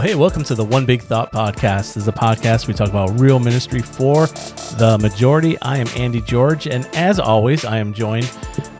Well, 0.00 0.08
hey, 0.08 0.14
welcome 0.14 0.44
to 0.44 0.54
the 0.54 0.64
One 0.64 0.86
Big 0.86 1.02
Thought 1.02 1.30
Podcast. 1.30 1.92
This 1.92 1.98
is 1.98 2.08
a 2.08 2.12
podcast 2.12 2.66
we 2.66 2.72
talk 2.72 2.88
about 2.88 3.20
real 3.20 3.38
ministry 3.38 3.82
for 3.82 4.28
the 4.78 4.96
majority. 4.98 5.60
I 5.60 5.76
am 5.76 5.88
Andy 5.94 6.22
George, 6.22 6.66
and 6.66 6.86
as 6.96 7.20
always, 7.20 7.66
I 7.66 7.76
am 7.76 7.92
joined 7.92 8.30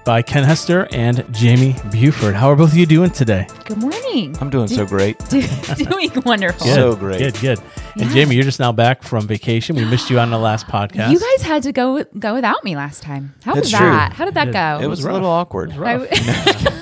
by 0.07 0.23
Ken 0.23 0.45
Hester 0.45 0.89
and 0.93 1.23
Jamie 1.31 1.77
Buford. 1.93 2.35
How 2.35 2.51
are 2.51 2.57
both 2.57 2.73
of 2.73 2.79
you 2.79 2.87
doing 2.87 3.11
today? 3.11 3.47
Good 3.67 3.77
morning. 3.77 4.35
I'm 4.41 4.49
doing 4.49 4.67
so 4.67 4.87
great. 4.87 5.19
Do- 5.29 5.43
doing 5.77 6.11
wonderful. 6.25 6.67
Good, 6.67 6.75
So 6.75 6.97
great. 6.97 7.19
Good, 7.19 7.39
good. 7.43 7.59
And 7.97 8.07
Yeah. 8.09 8.15
Jamie, 8.15 8.37
you're 8.37 8.45
just 8.45 8.59
now 8.59 8.73
back 8.73 9.03
from 9.03 9.27
vacation. 9.27 9.77
We 9.77 9.85
missed 9.85 10.09
you 10.09 10.19
on 10.19 10.31
the 10.31 10.39
last 10.39 10.67
podcast. 10.69 11.13
You 11.13 11.21
guys 11.21 11.43
had 11.43 11.63
to 11.65 11.73
go 11.73 12.03
go 12.19 12.33
without 12.33 12.65
me 12.65 12.77
last 12.77 13.03
time. 13.03 13.35
How 13.45 13.53
That's 13.57 13.67
was 13.67 13.73
true. 13.79 13.91
that? 13.91 14.15
How 14.15 14.25
did 14.25 14.33
that 14.35 14.49
It- 14.49 14.53
go? 14.53 14.79
It 14.81 14.87
was 14.87 15.05
a 15.05 15.13
little 15.13 15.29
awkward. 15.29 15.75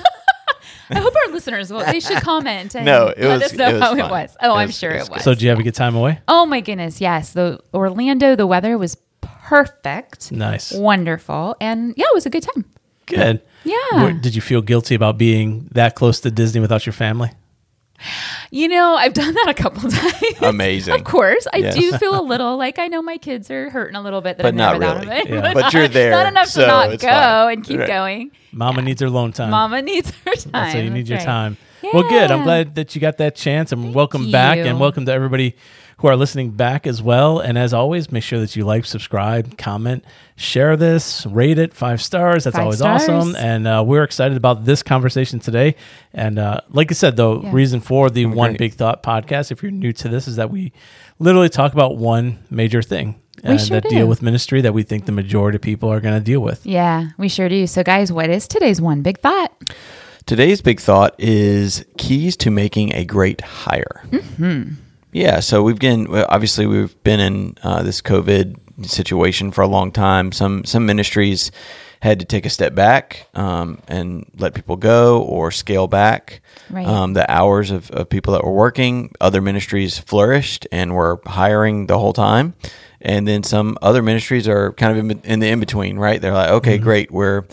rough. 0.89 0.97
I, 0.97 0.99
I 0.99 1.03
hope 1.03 1.13
our 1.25 1.31
listeners 1.33 1.71
will. 1.71 1.83
They 1.85 1.99
should 1.99 2.21
comment 2.21 2.75
and 2.75 2.85
No, 2.85 3.07
it 3.07 3.19
let 3.19 3.41
was- 3.41 3.51
us 3.51 3.53
know 3.53 3.69
it 3.69 3.73
was 3.73 3.81
how 3.81 3.93
it 3.95 4.09
was. 4.11 4.37
Oh, 4.41 4.51
It 4.55 4.57
I'm 4.61 4.67
was- 4.67 4.77
sure 4.77 4.91
it 4.91 4.95
it 4.95 4.99
was 5.01 5.09
was. 5.09 5.23
so, 5.23 5.33
did 5.33 5.41
you 5.41 5.49
have 5.49 5.59
a 5.59 5.63
good 5.63 5.75
time 5.75 5.95
away? 5.95 6.19
oh 6.27 6.45
my 6.45 6.61
goodness, 6.61 6.99
yes. 7.01 7.33
The 7.33 7.59
Orlando, 7.73 8.35
the 8.35 8.47
weather 8.47 8.77
was 8.77 8.97
perfect, 9.21 10.31
Nice. 10.31 10.71
wonderful, 10.71 11.55
and 11.59 11.93
yeah, 11.97 12.05
it 12.07 12.13
was 12.13 12.25
a 12.25 12.29
good 12.29 12.43
time. 12.43 12.65
Good. 13.07 13.41
Yeah. 13.63 13.75
Were- 14.03 14.13
Did 14.13 14.35
you 14.35 14.41
feel 14.41 14.61
guilty 14.61 14.93
about 14.95 15.17
being 15.17 15.67
that 15.71 15.95
close 15.95 16.19
to 16.21 16.31
Disney 16.31 16.61
without 16.61 16.85
your 16.85 16.93
family? 16.93 17.31
You 18.51 18.67
know, 18.67 18.95
I've 18.95 19.13
done 19.13 19.33
that 19.33 19.47
a 19.49 19.53
couple 19.53 19.89
times. 19.89 20.41
Amazing. 20.41 20.95
Of 20.95 21.03
course, 21.03 21.47
I 21.53 21.57
Yes. 21.57 21.75
do 21.75 21.91
feel 21.97 22.19
a 22.19 22.23
little 22.23 22.57
like 22.57 22.79
I 22.79 22.87
know 22.87 23.01
my 23.01 23.17
kids 23.17 23.51
are 23.51 23.69
hurting 23.69 23.95
a 23.95 24.01
little 24.01 24.21
bit 24.21 24.37
that 24.37 24.43
But 24.43 24.49
I'm 24.49 24.55
not 24.55 24.73
without 24.79 25.05
really. 25.05 25.23
them. 25.23 25.43
Yeah. 25.43 25.53
But 25.61 25.73
you're 25.73 25.87
there, 25.87 26.11
Not 26.11 26.27
enough 26.27 26.47
so 26.47 26.61
to 26.61 26.67
not 26.67 26.93
it's 26.93 27.03
go 27.03 27.09
fine. 27.09 27.53
and 27.57 27.63
keep 27.65 27.79
Right. 27.79 27.87
going. 27.87 28.31
Mama 28.51 28.81
needs 28.81 29.01
her 29.01 29.07
alone 29.07 29.31
time. 29.31 29.51
Mama 29.51 29.81
needs 29.81 30.11
her 30.25 30.33
time. 30.35 30.71
So 30.71 30.77
you 30.79 30.89
need 30.89 31.01
That's 31.01 31.09
your 31.09 31.17
right. 31.19 31.25
time. 31.25 31.57
Well, 31.93 32.03
good. 32.09 32.31
I'm 32.31 32.43
glad 32.43 32.75
that 32.75 32.93
you 32.95 33.01
got 33.01 33.17
that 33.19 33.35
chance, 33.35 33.71
and 33.71 33.93
welcome 33.95 34.31
back, 34.31 34.57
and 34.57 34.79
welcome 34.79 35.05
to 35.05 35.11
everybody 35.13 35.55
who 35.99 36.07
are 36.07 36.15
listening 36.15 36.51
back 36.51 36.85
as 36.87 37.01
well. 37.01 37.39
And 37.39 37.57
as 37.57 37.73
always, 37.73 38.11
make 38.11 38.23
sure 38.23 38.39
that 38.39 38.55
you 38.55 38.65
like, 38.65 38.85
subscribe, 38.85 39.57
comment, 39.57 40.03
share 40.35 40.75
this, 40.77 41.25
rate 41.25 41.57
it 41.59 41.73
five 41.73 42.01
stars. 42.01 42.43
That's 42.45 42.55
Five 42.55 42.63
always 42.63 42.79
stars. 42.79 43.09
awesome. 43.09 43.35
And 43.35 43.67
uh, 43.67 43.83
we're 43.85 44.03
excited 44.03 44.37
about 44.37 44.65
this 44.65 44.81
conversation 44.81 45.39
today. 45.39 45.75
And 46.13 46.39
uh, 46.39 46.61
like 46.69 46.91
I 46.91 46.93
said, 46.95 47.15
the 47.15 47.39
Yeah. 47.41 47.49
reason 47.53 47.81
for 47.81 48.09
the 48.09 48.25
One 48.25 48.51
great. 48.51 48.59
Big 48.59 48.73
Thought 48.73 49.03
podcast, 49.03 49.51
if 49.51 49.61
you're 49.61 49.71
new 49.71 49.93
to 49.93 50.07
this, 50.09 50.27
is 50.27 50.35
that 50.37 50.49
we 50.49 50.71
literally 51.19 51.49
talk 51.49 51.73
about 51.73 51.97
one 51.97 52.39
major 52.49 52.81
thing. 52.81 53.19
We 53.43 53.51
and 53.51 53.61
sure 53.61 53.79
that 53.79 53.89
deal 53.89 54.05
with 54.07 54.21
ministry 54.21 54.59
that 54.61 54.73
we 54.73 54.83
think 54.83 55.05
the 55.05 55.13
majority 55.13 55.55
of 55.57 55.61
people 55.61 55.89
are 55.89 56.01
going 56.01 56.13
to 56.15 56.19
deal 56.23 56.41
with. 56.41 56.65
Yeah, 56.65 57.09
we 57.17 57.29
sure 57.29 57.47
do. 57.47 57.67
So, 57.67 57.83
guys, 57.83 58.11
what 58.11 58.29
is 58.29 58.47
today's 58.49 58.81
one 58.81 59.01
big 59.01 59.19
thought? 59.19 59.51
Today's 60.25 60.61
big 60.61 60.79
thought 60.81 61.15
is 61.17 61.85
keys 61.97 62.35
to 62.37 62.51
making 62.51 62.93
a 62.93 63.05
great 63.05 63.39
hire. 63.41 64.01
Mm-hmm. 64.07 64.73
Yeah, 65.11 65.39
so 65.39 65.63
we've 65.63 65.79
been 65.79 66.07
obviously 66.07 66.65
we've 66.67 67.01
been 67.03 67.19
in 67.19 67.57
uh, 67.63 67.83
this 67.83 68.01
COVID 68.01 68.85
situation 68.85 69.51
for 69.51 69.61
a 69.61 69.67
long 69.67 69.91
time. 69.91 70.31
Some 70.31 70.65
some 70.65 70.85
ministries 70.85 71.51
had 72.01 72.19
to 72.19 72.25
take 72.25 72.45
a 72.45 72.49
step 72.49 72.73
back 72.73 73.27
um, 73.33 73.77
and 73.89 74.25
let 74.37 74.53
people 74.53 74.77
go 74.77 75.21
or 75.23 75.51
scale 75.51 75.85
back 75.87 76.41
Right. 76.69 76.85
um, 76.87 77.11
the 77.13 77.29
hours 77.29 77.71
of, 77.71 77.91
of 77.91 78.07
people 78.07 78.31
that 78.33 78.43
were 78.43 78.53
working. 78.53 79.11
Other 79.19 79.41
ministries 79.41 79.97
flourished 79.99 80.65
and 80.71 80.93
were 80.95 81.19
hiring 81.25 81.87
the 81.87 81.97
whole 81.99 82.13
time. 82.13 82.53
And 83.01 83.27
then 83.27 83.43
some 83.43 83.77
other 83.81 84.01
ministries 84.01 84.47
are 84.47 84.71
kind 84.73 84.97
of 84.97 85.09
in, 85.09 85.19
in 85.23 85.39
the 85.39 85.47
in 85.49 85.59
between, 85.59 85.97
right? 85.97 86.21
They're 86.21 86.33
like, 86.33 86.51
okay, 86.51 86.77
great, 86.77 87.11
we're 87.11 87.45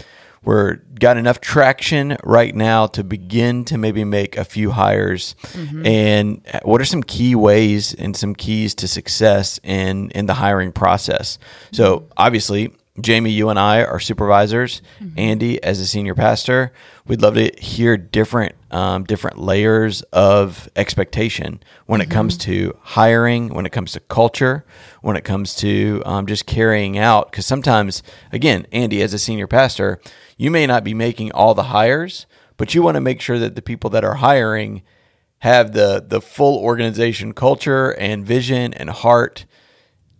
we're 0.47 0.77
got 0.99 1.17
enough 1.17 1.41
traction 1.41 2.17
right 2.23 2.55
now 2.55 2.87
to 2.87 3.05
begin 3.05 3.65
to 3.67 3.77
maybe 3.77 4.05
make 4.05 4.37
a 4.37 4.45
few 4.45 4.71
hires. 4.71 5.35
Mm-hmm. 5.49 5.87
And 5.87 6.47
uh, 6.55 6.61
what 6.63 6.81
are 6.81 6.85
some 6.85 7.03
key 7.03 7.35
ways 7.35 7.93
and 7.93 8.17
some 8.17 8.35
keys 8.35 8.75
to 8.77 8.89
success 8.89 9.61
in 9.65 10.11
in 10.13 10.27
the 10.27 10.35
hiring 10.35 10.73
process? 10.73 11.39
So 11.73 11.99
mm-hmm. 11.99 12.13
obviously, 12.17 12.73
Jamie, 13.01 13.31
you 13.31 13.49
and 13.49 13.59
I 13.59 13.83
are 13.83 13.99
supervisors. 13.99 14.83
Mm-hmm. 15.01 15.19
Andy, 15.19 15.63
as 15.65 15.81
a 15.81 15.87
senior 15.87 16.15
pastor, 16.15 16.73
we'd 17.07 17.21
love 17.21 17.35
to 17.35 17.51
hear 17.61 17.97
different 17.97 18.55
um, 18.71 19.03
different 19.03 19.39
layers 19.39 20.03
of 20.13 20.69
expectation 20.77 21.61
when 21.87 22.01
it 22.01 22.09
comes 22.09 22.39
to 22.39 22.77
hiring, 22.83 23.53
when 23.53 23.67
it 23.67 23.73
comes 23.73 23.93
to 23.93 24.01
culture, 24.01 24.65
when 25.03 25.17
it 25.17 25.25
comes 25.25 25.57
to 25.57 26.03
um, 26.07 26.27
just 26.27 26.47
carrying 26.47 26.97
out. 26.99 27.33
Because 27.33 27.47
sometimes, 27.47 28.05
again, 28.31 28.65
Andy, 28.71 29.03
as 29.03 29.13
a 29.13 29.19
senior 29.19 29.49
pastor, 29.49 30.01
you 30.37 30.51
may 30.51 30.67
not 30.67 30.85
be 30.85 30.95
making 30.95 31.33
all 31.33 31.55
the 31.55 31.65
hires, 31.65 32.27
but 32.57 32.75
you 32.75 32.83
want 32.83 32.97
to 32.97 33.01
make 33.01 33.21
sure 33.21 33.39
that 33.39 33.55
the 33.55 33.63
people 33.63 33.91
that 33.91 34.05
are 34.05 34.15
hiring 34.15 34.83
have 35.39 35.73
the 35.73 36.05
the 36.07 36.21
full 36.21 36.59
organization 36.59 37.33
culture 37.33 37.91
and 37.99 38.27
vision 38.27 38.73
and 38.75 38.91
heart 38.91 39.45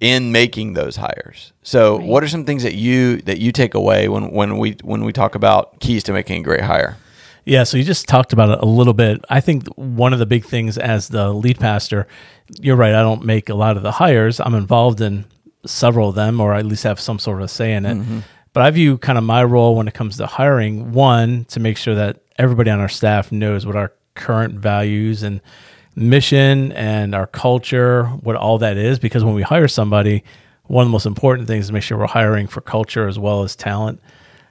in 0.01 0.31
making 0.31 0.75
those 0.75 0.97
hires. 0.97 1.53
So, 1.63 1.97
what 1.97 2.23
are 2.23 2.29
some 2.29 2.45
things 2.45 2.63
that 2.63 2.75
you 2.75 3.19
that 3.23 3.39
you 3.39 3.53
take 3.53 3.75
away 3.75 4.09
when 4.09 4.31
when 4.31 4.59
we 4.59 4.77
when 4.83 5.05
we 5.05 5.13
talk 5.13 5.35
about 5.35 5.81
keys 5.81 6.03
to 6.05 6.13
making 6.13 6.41
a 6.41 6.45
great 6.45 6.63
hire? 6.63 6.97
Yeah, 7.45 7.63
so 7.63 7.77
you 7.77 7.85
just 7.85 8.09
talked 8.09 8.33
about 8.33 8.51
it 8.51 8.59
a 8.61 8.67
little 8.67 8.93
bit. 8.93 9.25
I 9.31 9.41
think 9.41 9.69
one 9.77 10.13
of 10.13 10.19
the 10.19 10.27
big 10.27 10.45
things 10.45 10.77
as 10.77 11.09
the 11.09 11.33
lead 11.33 11.61
pastor, 11.61 12.09
you're 12.61 12.75
right, 12.75 12.93
I 12.93 13.03
don't 13.03 13.25
make 13.25 13.49
a 13.49 13.55
lot 13.55 13.77
of 13.77 13.85
the 13.85 13.93
hires. 13.93 14.41
I'm 14.41 14.55
involved 14.55 15.01
in 15.01 15.27
several 15.65 16.09
of 16.09 16.17
them, 16.17 16.41
or 16.41 16.55
at 16.55 16.67
least 16.67 16.83
have 16.83 16.99
some 16.99 17.21
sort 17.21 17.41
of 17.43 17.51
say 17.51 17.73
in 17.73 17.87
it. 17.87 17.95
Mm-hmm. 17.95 18.19
But 18.57 18.65
I 18.65 18.71
view 18.71 18.97
kind 18.97 19.19
of 19.19 19.25
my 19.25 19.45
role 19.45 19.77
when 19.77 19.87
it 19.87 19.93
comes 19.93 20.17
to 20.17 20.27
hiring 20.27 20.93
one, 20.93 21.45
to 21.51 21.61
make 21.61 21.77
sure 21.77 21.95
that 21.95 22.23
everybody 22.39 22.71
on 22.71 22.81
our 22.81 22.89
staff 22.89 23.31
knows 23.31 23.67
what 23.67 23.77
our 23.77 23.93
current 24.15 24.55
values 24.55 25.23
and 25.23 25.43
mission 25.95 26.73
and 26.73 27.15
our 27.15 27.27
culture, 27.27 28.05
what 28.05 28.35
all 28.35 28.57
that 28.57 28.79
is. 28.79 28.99
Because 28.99 29.23
when 29.23 29.35
we 29.35 29.43
hire 29.43 29.69
somebody, 29.69 30.25
one 30.69 30.81
of 30.81 30.89
the 30.89 30.93
most 30.93 31.05
important 31.05 31.49
things 31.49 31.65
is 31.65 31.69
to 31.69 31.75
make 31.75 31.83
sure 31.83 31.99
we're 31.99 32.07
hiring 32.07 32.47
for 32.47 32.63
culture 32.63 33.07
as 33.07 33.19
well 33.19 33.43
as 33.43 33.55
talent. 33.55 34.01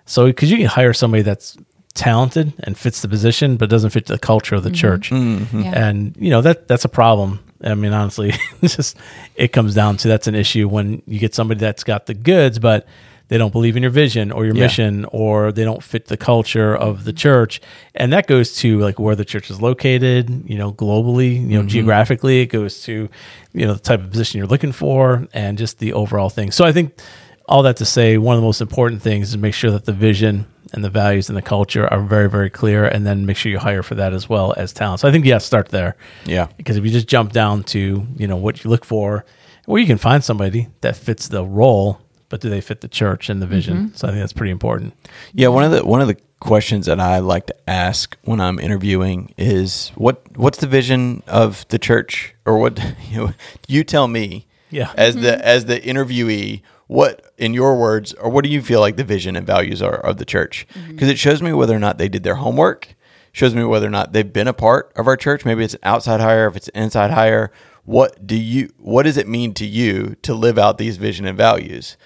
So, 0.06 0.28
because 0.28 0.52
you 0.52 0.58
can 0.58 0.68
hire 0.68 0.94
somebody 0.94 1.24
that's 1.24 1.58
talented 1.96 2.54
and 2.60 2.78
fits 2.78 3.02
the 3.02 3.08
position, 3.08 3.58
but 3.58 3.72
doesn't 3.72 3.90
fit 3.90 4.06
the 4.06 4.20
culture 4.20 4.54
of 4.54 4.62
the 4.62 4.70
mm-hmm. 4.70 4.76
church, 4.76 5.10
mm-hmm. 5.10 5.62
Yeah. 5.62 5.88
and 5.88 6.16
you 6.20 6.30
know 6.30 6.42
that 6.42 6.68
that's 6.68 6.86
a 6.86 6.90
problem. 6.90 7.40
I 7.64 7.74
mean, 7.74 7.92
honestly, 7.92 8.34
it's 8.62 8.76
just 8.76 8.98
it 9.36 9.48
comes 9.48 9.74
down 9.74 9.98
to 9.98 10.08
that's 10.08 10.28
an 10.28 10.36
issue 10.36 10.68
when 10.68 11.02
you 11.08 11.18
get 11.18 11.34
somebody 11.34 11.60
that's 11.60 11.84
got 11.84 12.06
the 12.06 12.14
goods, 12.14 12.60
but 12.60 12.86
they 13.28 13.38
don't 13.38 13.52
believe 13.52 13.76
in 13.76 13.84
your 13.84 13.92
vision 13.92 14.32
or 14.32 14.46
your 14.46 14.56
Yeah. 14.56 14.64
mission, 14.64 15.06
or 15.12 15.52
they 15.52 15.64
don't 15.64 15.82
fit 15.84 16.08
the 16.08 16.18
culture 16.18 16.76
of 16.76 17.04
the 17.06 17.14
church, 17.14 17.62
and 17.96 18.14
that 18.14 18.28
goes 18.28 18.56
to 18.58 18.80
like 18.80 19.00
where 19.00 19.16
the 19.16 19.26
church 19.26 19.50
is 19.50 19.62
located, 19.62 20.44
you 20.46 20.58
know, 20.58 20.72
globally, 20.72 21.34
you 21.36 21.42
know, 21.42 21.60
mm-hmm. 21.60 21.68
geographically. 21.68 22.42
It 22.42 22.48
goes 22.48 22.82
to 22.84 23.10
you 23.54 23.66
know 23.66 23.74
the 23.74 23.80
type 23.80 24.02
of 24.02 24.12
position 24.12 24.38
you're 24.38 24.48
looking 24.48 24.72
for, 24.72 25.28
and 25.34 25.58
just 25.58 25.80
the 25.80 25.94
overall 25.94 26.30
thing. 26.30 26.52
So 26.52 26.66
I 26.66 26.72
think 26.72 27.00
all 27.48 27.64
that 27.64 27.78
to 27.78 27.86
say, 27.86 28.18
one 28.18 28.36
of 28.36 28.42
the 28.42 28.46
most 28.46 28.62
important 28.62 29.02
things 29.02 29.30
is 29.30 29.38
make 29.38 29.54
sure 29.54 29.72
that 29.72 29.86
the 29.86 29.94
vision 29.94 30.48
and 30.74 30.84
the 30.84 30.90
values 30.90 31.30
and 31.30 31.38
the 31.38 31.44
culture 31.44 31.88
are 31.94 32.02
very, 32.02 32.30
very 32.30 32.50
clear, 32.50 32.86
and 32.86 33.06
then 33.06 33.26
make 33.26 33.38
sure 33.38 33.52
you 33.52 33.60
hire 33.60 33.84
for 33.84 33.96
that 33.96 34.14
as 34.14 34.28
well 34.28 34.54
as 34.58 34.74
talent. 34.74 35.00
So 35.00 35.08
I 35.08 35.12
think 35.12 35.26
you 35.26 35.32
have 35.34 35.42
to 35.42 35.48
start 35.48 35.70
there. 35.70 35.96
Yeah. 36.26 36.48
Because 36.58 36.76
if 36.76 36.84
you 36.84 36.92
just 36.92 37.08
jump 37.08 37.32
down 37.32 37.64
to 37.66 38.06
you 38.18 38.28
know 38.28 38.36
what 38.36 38.64
you 38.64 38.70
look 38.70 38.84
for, 38.86 39.26
well, 39.68 39.80
you 39.80 39.88
can 39.88 39.98
find 39.98 40.24
somebody 40.24 40.68
that 40.82 40.96
fits 40.96 41.28
the 41.28 41.44
role, 41.46 42.00
but 42.30 42.42
do 42.42 42.50
they 42.50 42.62
fit 42.62 42.82
the 42.82 42.88
church 42.88 43.30
and 43.30 43.42
the 43.42 43.48
vision? 43.48 43.78
Mm-hmm. 43.78 43.96
So 43.96 44.08
I 44.08 44.12
think 44.12 44.22
that's 44.22 44.34
pretty 44.34 44.52
important. 44.52 44.94
Yeah, 45.34 45.50
one 45.50 45.64
of 45.64 45.72
the 45.72 45.86
one 45.86 46.02
of 46.02 46.08
the 46.08 46.18
questions 46.40 46.86
that 46.86 47.00
I 47.00 47.20
like 47.20 47.48
to 47.48 47.70
ask 47.70 48.18
when 48.24 48.40
I'm 48.40 48.60
interviewing 48.60 49.34
is 49.38 49.90
what 49.96 50.38
what's 50.38 50.60
the 50.60 50.68
vision 50.68 51.24
of 51.28 51.68
the 51.70 51.80
church? 51.80 52.36
Or 52.46 52.58
what 52.58 52.80
you 53.10 53.18
know, 53.18 53.34
you 53.68 53.84
tell 53.84 54.08
me. 54.08 54.48
Yeah. 54.72 54.92
as 54.98 55.16
the 55.16 55.32
mm-hmm. 55.32 55.42
as 55.42 55.66
the 55.66 55.80
interviewee 55.80 56.62
what 56.88 57.34
in 57.38 57.54
your 57.54 57.78
words 57.78 58.14
or 58.14 58.30
what 58.30 58.44
do 58.44 58.50
you 58.50 58.62
feel 58.62 58.80
like 58.80 58.98
the 58.98 59.04
vision 59.04 59.36
and 59.36 59.46
values 59.46 59.82
are 59.82 59.96
of 59.96 60.18
the 60.18 60.26
church? 60.26 60.68
Mm-hmm. 60.74 60.92
Because 60.92 61.10
it 61.10 61.20
shows 61.20 61.42
me 61.42 61.54
whether 61.54 61.76
or 61.76 61.80
not 61.80 61.98
they 61.98 62.10
did 62.10 62.24
their 62.24 62.36
homework. 62.36 62.96
Shows 63.32 63.54
me 63.54 63.64
whether 63.66 63.88
or 63.88 63.92
not 63.92 64.14
they've 64.14 64.32
been 64.32 64.48
a 64.48 64.54
part 64.54 64.94
of 64.96 65.08
our 65.08 65.18
church. 65.18 65.44
Maybe 65.44 65.64
it's 65.64 65.74
an 65.74 65.82
outside 65.84 66.22
hire 66.22 66.48
if 66.48 66.56
it's 66.56 66.70
an 66.70 66.84
inside 66.84 67.12
hire. 67.12 67.52
What 67.84 68.26
do 68.26 68.36
you 68.36 68.74
what 68.78 69.04
does 69.04 69.18
it 69.18 69.28
mean 69.28 69.54
to 69.56 69.66
you 69.66 70.16
to 70.22 70.34
live 70.34 70.58
out 70.58 70.78
these 70.78 70.98
vision 70.98 71.26
and 71.26 71.38
values 71.38 71.98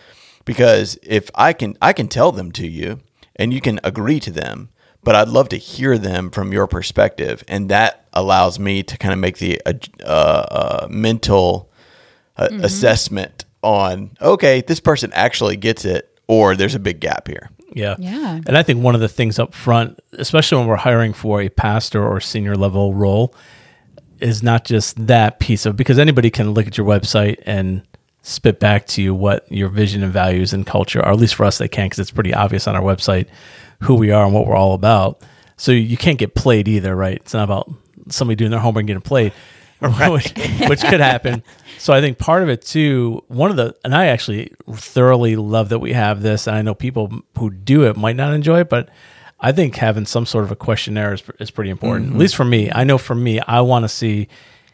because 0.49 0.97
if 1.03 1.29
I 1.35 1.53
can 1.53 1.77
I 1.79 1.93
can 1.93 2.07
tell 2.07 2.31
them 2.31 2.51
to 2.53 2.67
you 2.67 3.01
and 3.35 3.53
you 3.53 3.61
can 3.61 3.79
agree 3.83 4.19
to 4.21 4.31
them 4.31 4.69
but 5.03 5.13
I'd 5.13 5.27
love 5.27 5.47
to 5.49 5.57
hear 5.57 5.99
them 5.99 6.31
from 6.31 6.51
your 6.51 6.65
perspective 6.65 7.43
and 7.47 7.69
that 7.69 8.07
allows 8.13 8.57
me 8.57 8.81
to 8.81 8.97
kind 8.97 9.13
of 9.13 9.19
make 9.19 9.37
the 9.37 9.61
uh, 9.63 9.73
uh, 10.03 10.87
mental 10.89 11.69
uh, 12.35 12.49
assessment 12.63 13.45
on 13.61 14.17
okay 14.19 14.61
this 14.61 14.79
person 14.79 15.11
actually 15.13 15.55
gets 15.55 15.85
it 15.85 16.19
or 16.27 16.55
there's 16.55 16.73
a 16.73 16.79
big 16.79 16.99
gap 16.99 17.27
here 17.27 17.51
Yeah. 17.71 17.95
Yeah. 17.99 18.41
And 18.47 18.57
I 18.57 18.63
think 18.63 18.81
one 18.81 18.95
of 18.95 19.01
the 19.01 19.07
things 19.07 19.37
up 19.37 19.53
front, 19.53 19.99
especially 20.13 20.57
when 20.57 20.65
we're 20.65 20.75
hiring 20.75 21.13
for 21.13 21.39
a 21.39 21.49
pastor 21.49 22.03
or 22.03 22.19
senior 22.19 22.55
level 22.55 22.95
role, 22.95 23.35
is 24.19 24.41
not 24.41 24.65
just 24.65 25.05
that 25.05 25.39
piece 25.39 25.67
of 25.67 25.75
because 25.75 25.99
anybody 25.99 26.31
can 26.31 26.51
look 26.55 26.65
at 26.65 26.79
your 26.79 26.87
website 26.87 27.37
and 27.45 27.83
spit 28.21 28.59
back 28.59 28.85
to 28.87 29.01
you 29.01 29.15
what 29.15 29.49
your 29.51 29.69
vision 29.69 30.03
and 30.03 30.13
values 30.13 30.53
and 30.53 30.65
culture 30.65 31.01
are. 31.01 31.11
At 31.11 31.19
least 31.19 31.35
for 31.35 31.45
us, 31.45 31.57
they 31.57 31.67
can 31.67 31.85
because 31.85 31.99
it's 31.99 32.11
pretty 32.11 32.33
obvious 32.33 32.67
on 32.67 32.75
our 32.75 32.81
website 32.81 33.27
who 33.81 33.95
we 33.95 34.11
are 34.11 34.25
and 34.25 34.33
what 34.33 34.45
we're 34.45 34.55
all 34.55 34.73
about. 34.73 35.21
So 35.57 35.71
you 35.71 35.97
can't 35.97 36.17
get 36.17 36.35
played 36.35 36.67
either, 36.67 36.95
right? 36.95 37.15
It's 37.17 37.33
not 37.33 37.43
about 37.43 37.71
somebody 38.09 38.35
doing 38.35 38.51
their 38.51 38.59
homework 38.59 38.81
and 38.81 38.87
getting 38.87 39.01
played. 39.01 39.33
which, 39.81 40.33
which 40.67 40.81
could 40.81 40.99
happen. 40.99 41.41
So 41.77 41.93
I 41.93 42.01
think 42.01 42.17
part 42.17 42.43
of 42.43 42.49
it 42.49 42.61
too, 42.61 43.23
one 43.29 43.49
of 43.49 43.55
the, 43.55 43.77
and 43.85 43.95
I 43.95 44.07
actually 44.07 44.51
thoroughly 44.73 45.37
love 45.37 45.69
that 45.69 45.79
we 45.79 45.93
have 45.93 46.21
this. 46.21 46.47
And 46.47 46.57
I 46.57 46.61
know 46.61 46.75
people 46.75 47.21
who 47.37 47.49
do 47.49 47.83
it 47.83 47.95
might 47.95 48.17
not 48.17 48.33
enjoy 48.33 48.59
it, 48.59 48.69
but 48.69 48.89
I 49.39 49.53
think 49.53 49.77
having 49.77 50.05
some 50.05 50.25
sort 50.25 50.43
of 50.43 50.51
a 50.51 50.55
questionnaire 50.57 51.13
is, 51.13 51.23
is 51.39 51.49
pretty 51.49 51.69
important. 51.69 52.07
At 52.07 52.09
mm-hmm. 52.09 52.19
least 52.19 52.35
for 52.35 52.43
me, 52.43 52.69
I 52.69 52.83
know 52.83 52.97
for 52.97 53.15
me, 53.15 53.39
I 53.39 53.61
want 53.61 53.83
to 53.83 53.89
see 53.89 54.27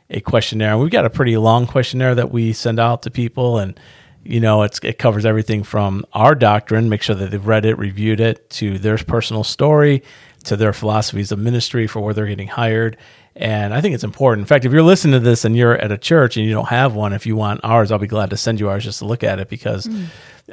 a 0.10 0.22
questionnaire. 0.22 0.78
We've 0.78 0.92
got 0.92 1.06
a 1.06 1.10
pretty 1.10 1.38
long 1.38 1.68
questionnaire 1.68 2.16
that 2.16 2.32
we 2.32 2.54
send 2.54 2.80
out 2.80 3.04
to 3.04 3.12
people, 3.12 3.58
and 3.58 3.80
you 4.24 4.40
know, 4.40 4.64
it 4.64 4.98
covers 4.98 5.26
everything 5.26 5.64
from 5.64 6.04
our 6.14 6.34
doctrine, 6.34 6.90
make 6.90 7.04
sure 7.04 7.16
that 7.16 7.30
they've 7.32 7.46
read 7.46 7.66
it, 7.66 7.78
reviewed 7.78 8.20
it, 8.20 8.50
to 8.52 8.80
their 8.80 8.98
personal 8.98 9.44
story, 9.44 10.04
to 10.46 10.56
their 10.56 10.74
philosophies 10.74 11.32
of 11.32 11.40
ministry 11.40 11.86
for 11.86 12.00
where 12.00 12.14
they're 12.14 12.26
getting 12.26 12.48
hired. 12.48 12.98
And 13.36 13.74
I 13.74 13.82
think 13.82 13.94
it's 13.94 14.04
important. 14.04 14.44
In 14.44 14.48
fact, 14.48 14.64
if 14.64 14.72
you're 14.72 14.82
listening 14.82 15.20
to 15.20 15.20
this 15.20 15.44
and 15.44 15.58
you're 15.58 15.76
at 15.76 15.92
a 15.92 15.98
church 15.98 16.38
and 16.38 16.46
you 16.46 16.54
don't 16.54 16.70
have 16.70 16.96
one, 16.96 17.12
if 17.12 17.26
you 17.26 17.36
want 17.36 17.60
ours, 17.64 17.92
I'll 17.92 18.00
be 18.00 18.08
glad 18.08 18.30
to 18.30 18.38
send 18.38 18.62
you 18.62 18.70
ours 18.70 18.86
just 18.86 19.00
to 19.00 19.06
look 19.06 19.24
at 19.24 19.40
it 19.40 19.50
because 19.50 19.88
mm. 19.88 20.06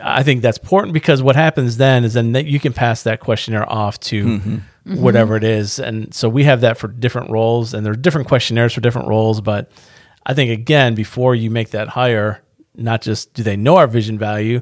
I 0.02 0.24
think 0.24 0.42
that's 0.42 0.58
important 0.58 0.92
because 0.92 1.22
what 1.22 1.36
happens 1.36 1.76
then 1.76 2.02
is 2.02 2.14
then 2.14 2.32
that 2.32 2.46
you 2.46 2.58
can 2.58 2.72
pass 2.72 3.04
that 3.04 3.20
questionnaire 3.20 3.70
off 3.70 4.00
to 4.00 4.24
mm-hmm. 4.24 4.54
Mm-hmm. 4.54 5.00
whatever 5.00 5.36
it 5.36 5.44
is. 5.44 5.78
And 5.78 6.12
so 6.12 6.28
we 6.28 6.42
have 6.42 6.62
that 6.62 6.76
for 6.76 6.88
different 6.88 7.30
roles 7.30 7.72
and 7.72 7.86
there 7.86 7.92
are 7.92 7.96
different 7.96 8.26
questionnaires 8.26 8.72
for 8.72 8.80
different 8.80 9.06
roles. 9.06 9.40
But 9.40 9.70
I 10.26 10.34
think, 10.34 10.50
again, 10.50 10.96
before 10.96 11.36
you 11.36 11.50
make 11.50 11.70
that 11.70 11.88
hire, 11.88 12.42
not 12.74 13.00
just 13.02 13.32
do 13.34 13.44
they 13.44 13.56
know 13.56 13.76
our 13.76 13.86
vision 13.86 14.18
value, 14.18 14.60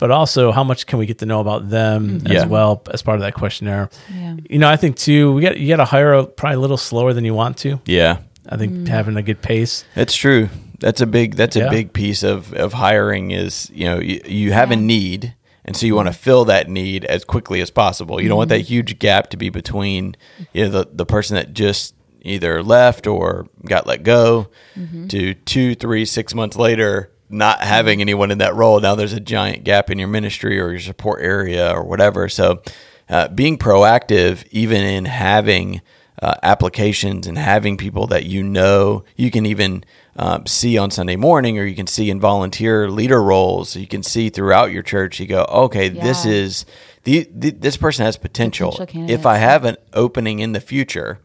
but 0.00 0.10
also 0.10 0.50
how 0.50 0.64
much 0.64 0.86
can 0.86 0.98
we 0.98 1.06
get 1.06 1.18
to 1.18 1.26
know 1.26 1.38
about 1.40 1.70
them 1.70 2.20
Yeah. 2.26 2.40
as 2.42 2.46
well 2.46 2.82
as 2.90 3.02
part 3.02 3.16
of 3.16 3.20
that 3.22 3.34
questionnaire. 3.34 3.88
Yeah. 4.12 4.36
You 4.48 4.58
know, 4.58 4.68
I 4.68 4.76
think 4.76 4.96
too, 4.96 5.32
we 5.34 5.42
got 5.42 5.58
you 5.58 5.68
got 5.68 5.76
to 5.76 5.84
hire 5.84 6.12
a, 6.14 6.24
probably 6.26 6.56
a 6.56 6.60
little 6.60 6.76
slower 6.76 7.12
than 7.12 7.24
you 7.24 7.34
want 7.34 7.56
to. 7.58 7.78
Yeah, 7.86 8.18
I 8.48 8.56
think 8.56 8.88
having 8.88 9.16
a 9.16 9.22
good 9.22 9.40
pace. 9.42 9.84
That's 9.94 10.16
true. 10.16 10.48
That's 10.80 11.00
a 11.02 11.06
big. 11.06 11.36
That's 11.36 11.56
a 11.56 11.68
big 11.70 11.92
piece 11.92 12.22
of 12.22 12.52
of 12.54 12.72
hiring. 12.72 13.30
Is 13.32 13.70
you 13.72 13.84
know 13.84 14.00
you, 14.00 14.20
you 14.24 14.52
have 14.52 14.70
a 14.70 14.76
need, 14.76 15.34
and 15.66 15.76
so 15.76 15.84
you 15.84 15.94
want 15.94 16.08
to 16.08 16.14
fill 16.14 16.46
that 16.46 16.68
need 16.70 17.04
as 17.04 17.22
quickly 17.24 17.60
as 17.60 17.70
possible. 17.70 18.18
You 18.20 18.28
don't 18.28 18.38
want 18.38 18.48
that 18.48 18.60
Mm-hmm. 18.62 18.74
huge 18.74 18.98
gap 18.98 19.28
to 19.30 19.36
be 19.36 19.50
between 19.50 20.16
you 20.54 20.64
know 20.64 20.70
the 20.70 20.88
the 20.90 21.04
person 21.06 21.36
that 21.36 21.52
just 21.52 21.94
either 22.22 22.62
left 22.62 23.06
or 23.06 23.46
got 23.66 23.86
let 23.86 24.02
go 24.04 24.48
Mm-hmm. 24.74 25.08
to 25.08 25.34
two, 25.34 25.74
three, 25.74 26.04
six 26.06 26.34
months 26.34 26.56
later 26.56 27.10
not 27.30 27.60
having 27.60 28.00
anyone 28.00 28.30
in 28.30 28.38
that 28.38 28.54
role. 28.54 28.80
Now 28.80 28.94
there's 28.94 29.12
a 29.12 29.20
giant 29.20 29.64
gap 29.64 29.90
in 29.90 29.98
your 29.98 30.08
ministry 30.08 30.60
or 30.60 30.70
your 30.70 30.80
support 30.80 31.22
area 31.22 31.72
or 31.72 31.84
whatever. 31.84 32.28
So 32.28 32.62
uh, 33.08 33.28
being 33.28 33.56
proactive, 33.56 34.46
even 34.50 34.82
in 34.82 35.04
having 35.04 35.80
uh, 36.20 36.34
applications 36.42 37.26
and 37.26 37.38
having 37.38 37.76
people 37.76 38.06
that 38.08 38.24
you 38.24 38.42
know 38.42 39.04
you 39.16 39.30
can 39.30 39.46
even 39.46 39.84
um, 40.16 40.44
see 40.46 40.76
on 40.76 40.90
Sunday 40.90 41.16
morning 41.16 41.58
or 41.58 41.64
you 41.64 41.74
can 41.74 41.86
see 41.86 42.10
in 42.10 42.20
volunteer 42.20 42.90
leader 42.90 43.22
roles. 43.22 43.74
You 43.74 43.86
can 43.86 44.02
see 44.02 44.28
throughout 44.28 44.70
your 44.70 44.82
church. 44.82 45.18
You 45.18 45.26
go, 45.26 45.44
okay, 45.44 45.88
this 45.88 46.26
is 46.26 46.66
the, 47.04 47.28
the 47.34 47.50
this 47.50 47.76
person 47.76 48.04
has 48.04 48.16
potential. 48.16 48.72
Potential 48.72 49.10
if 49.10 49.24
I 49.24 49.36
have 49.36 49.64
an 49.64 49.76
opening 49.94 50.40
in 50.40 50.52
the 50.52 50.60
future, 50.60 51.20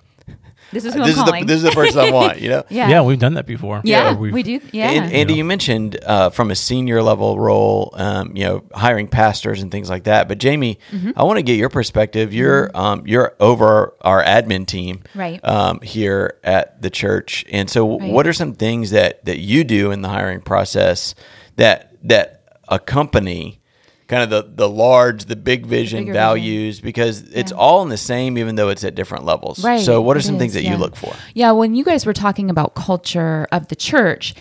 This 0.72 0.84
is 0.86 0.94
who 0.94 1.04
this 1.04 1.08
I'm 1.08 1.10
is 1.12 1.16
the 1.18 1.24
calling. 1.32 1.46
this 1.46 1.58
is 1.58 1.64
the 1.64 1.72
person 1.72 2.00
I 2.00 2.12
want. 2.12 2.42
You 2.42 2.50
know. 2.50 2.64
yeah. 2.70 2.90
Yeah, 2.90 3.02
we've 3.04 3.20
done 3.20 3.36
that 3.36 3.46
before. 3.46 3.82
Yeah, 3.84 4.14
We've- 4.16 4.34
we 4.34 4.44
do. 4.44 4.60
Yeah. 4.72 4.90
And, 4.92 5.14
Andy, 5.14 5.36
you 5.36 5.44
mentioned 5.46 5.98
uh, 6.06 6.30
from 6.32 6.52
a 6.52 6.56
senior 6.56 7.02
level 7.02 7.40
role, 7.40 7.92
um, 7.96 8.36
you 8.36 8.44
know, 8.44 8.64
hiring 8.74 9.08
pastors 9.08 9.62
and 9.62 9.72
things 9.72 9.90
like 9.90 10.04
that. 10.06 10.28
But 10.28 10.38
Jamie, 10.40 10.80
Mm-hmm. 10.92 11.12
I 11.16 11.24
want 11.24 11.38
to 11.38 11.44
get 11.44 11.58
your 11.58 11.70
perspective. 11.70 12.34
You're 12.34 12.72
um, 12.76 13.04
you're 13.06 13.36
over 13.40 13.94
our 14.02 14.24
admin 14.24 14.66
team, 14.68 15.04
Right. 15.14 15.40
Um, 15.44 15.80
here 15.82 16.38
at 16.44 16.82
the 16.82 16.90
church, 16.90 17.46
and 17.52 17.70
so 17.70 18.00
Right. 18.00 18.12
what 18.12 18.28
are 18.28 18.34
some 18.34 18.54
things 18.54 18.92
that 18.92 19.24
that 19.26 19.38
you 19.40 19.64
do 19.64 19.92
in 19.92 20.02
the 20.02 20.10
hiring 20.10 20.42
process 20.42 21.16
that 21.58 21.92
that 22.04 22.44
accompany 22.68 23.60
kind 24.08 24.24
of 24.24 24.30
the 24.30 24.64
the 24.64 24.70
large, 24.70 25.26
the 25.26 25.36
big 25.36 25.66
vision 25.66 26.02
bigger 26.02 26.14
values 26.14 26.80
because 26.80 27.22
it's 27.32 27.52
Yeah. 27.52 27.58
all 27.58 27.82
in 27.82 27.90
the 27.90 27.98
same, 27.98 28.38
even 28.38 28.56
though 28.56 28.70
it's 28.70 28.84
at 28.84 28.96
different 28.96 29.26
levels. 29.26 29.64
Right. 29.64 29.82
So, 29.82 30.02
what 30.02 30.16
are 30.18 30.22
some 30.22 30.38
things 30.38 30.56
is, 30.56 30.64
that 30.64 30.70
you 30.70 30.78
look 30.78 30.96
for? 30.96 31.14
Yeah, 31.34 31.52
when 31.52 31.76
you 31.76 31.84
guys 31.84 32.06
were 32.06 32.14
talking 32.14 32.50
about 32.50 32.76
culture 32.76 33.48
of 33.52 33.68
the 33.68 33.76
church, 33.76 34.36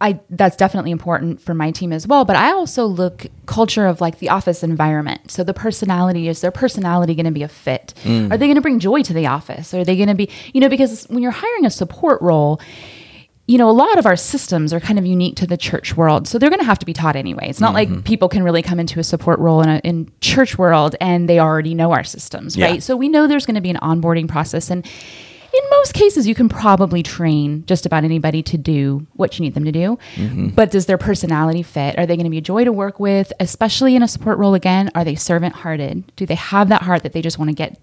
I 0.00 0.20
that's 0.28 0.56
definitely 0.56 0.90
important 0.90 1.40
for 1.40 1.54
my 1.54 1.70
team 1.70 1.92
as 1.92 2.06
well. 2.06 2.24
But 2.26 2.36
I 2.36 2.52
also 2.52 2.84
look 2.84 3.26
culture 3.46 3.86
of 3.86 4.00
like 4.00 4.18
the 4.18 4.28
office 4.28 4.62
environment. 4.62 5.30
So 5.30 5.42
the 5.42 5.54
personality 5.54 6.28
is 6.28 6.42
their 6.42 6.50
personality 6.50 7.14
going 7.14 7.24
to 7.26 7.32
be 7.32 7.42
a 7.42 7.48
fit? 7.48 7.94
Mm. 8.04 8.30
Are 8.30 8.36
they 8.36 8.46
going 8.46 8.56
to 8.56 8.60
bring 8.60 8.78
joy 8.78 9.02
to 9.02 9.14
the 9.14 9.26
office? 9.26 9.72
Are 9.72 9.84
they 9.84 9.96
going 9.96 10.08
to 10.08 10.14
be 10.14 10.28
you 10.52 10.60
know 10.60 10.68
because 10.68 11.06
when 11.06 11.22
you're 11.22 11.32
hiring 11.32 11.64
a 11.64 11.70
support 11.70 12.20
role. 12.20 12.60
You 13.50 13.58
know, 13.58 13.68
a 13.68 13.72
lot 13.72 13.98
of 13.98 14.06
our 14.06 14.14
systems 14.14 14.72
are 14.72 14.78
kind 14.78 14.96
of 14.96 15.04
unique 15.04 15.34
to 15.38 15.46
the 15.46 15.56
church 15.56 15.96
world, 15.96 16.28
so 16.28 16.38
they're 16.38 16.50
going 16.50 16.60
to 16.60 16.66
have 16.66 16.78
to 16.78 16.86
be 16.86 16.92
taught 16.92 17.16
anyway. 17.16 17.48
It's 17.48 17.60
not 17.60 17.74
like 17.74 17.88
mm-hmm. 17.88 18.02
people 18.02 18.28
can 18.28 18.44
really 18.44 18.62
come 18.62 18.78
into 18.78 19.00
a 19.00 19.02
support 19.02 19.40
role 19.40 19.60
in 19.60 19.68
a 19.68 19.78
in 19.82 20.08
church 20.20 20.56
world 20.56 20.94
and 21.00 21.28
they 21.28 21.40
already 21.40 21.74
know 21.74 21.90
our 21.90 22.04
systems, 22.04 22.56
Yeah. 22.56 22.66
right? 22.66 22.80
So 22.80 22.96
we 22.96 23.08
know 23.08 23.26
there's 23.26 23.46
going 23.46 23.56
to 23.56 23.60
be 23.60 23.70
an 23.70 23.78
onboarding 23.78 24.28
process, 24.28 24.70
and 24.70 24.86
in 25.52 25.60
most 25.70 25.94
cases, 25.94 26.28
you 26.28 26.34
can 26.36 26.48
probably 26.48 27.02
train 27.02 27.64
just 27.66 27.86
about 27.86 28.04
anybody 28.04 28.40
to 28.44 28.56
do 28.56 29.04
what 29.14 29.36
you 29.36 29.42
need 29.42 29.54
them 29.54 29.64
to 29.64 29.72
do. 29.72 29.98
Mm-hmm. 30.14 30.50
But 30.50 30.70
does 30.70 30.86
their 30.86 30.96
personality 30.96 31.64
fit? 31.64 31.98
Are 31.98 32.06
they 32.06 32.14
going 32.14 32.26
to 32.26 32.30
be 32.30 32.38
a 32.38 32.40
joy 32.40 32.62
to 32.62 32.70
work 32.70 33.00
with, 33.00 33.32
especially 33.40 33.96
in 33.96 34.04
a 34.04 34.08
support 34.08 34.38
role 34.38 34.54
again? 34.54 34.92
Are 34.94 35.02
they 35.02 35.16
servant 35.16 35.56
hearted? 35.56 36.04
Do 36.14 36.24
they 36.24 36.36
have 36.36 36.68
that 36.68 36.82
heart 36.82 37.02
that 37.02 37.14
they 37.14 37.20
just 37.20 37.40
want 37.40 37.48
to 37.48 37.56
get 37.56 37.80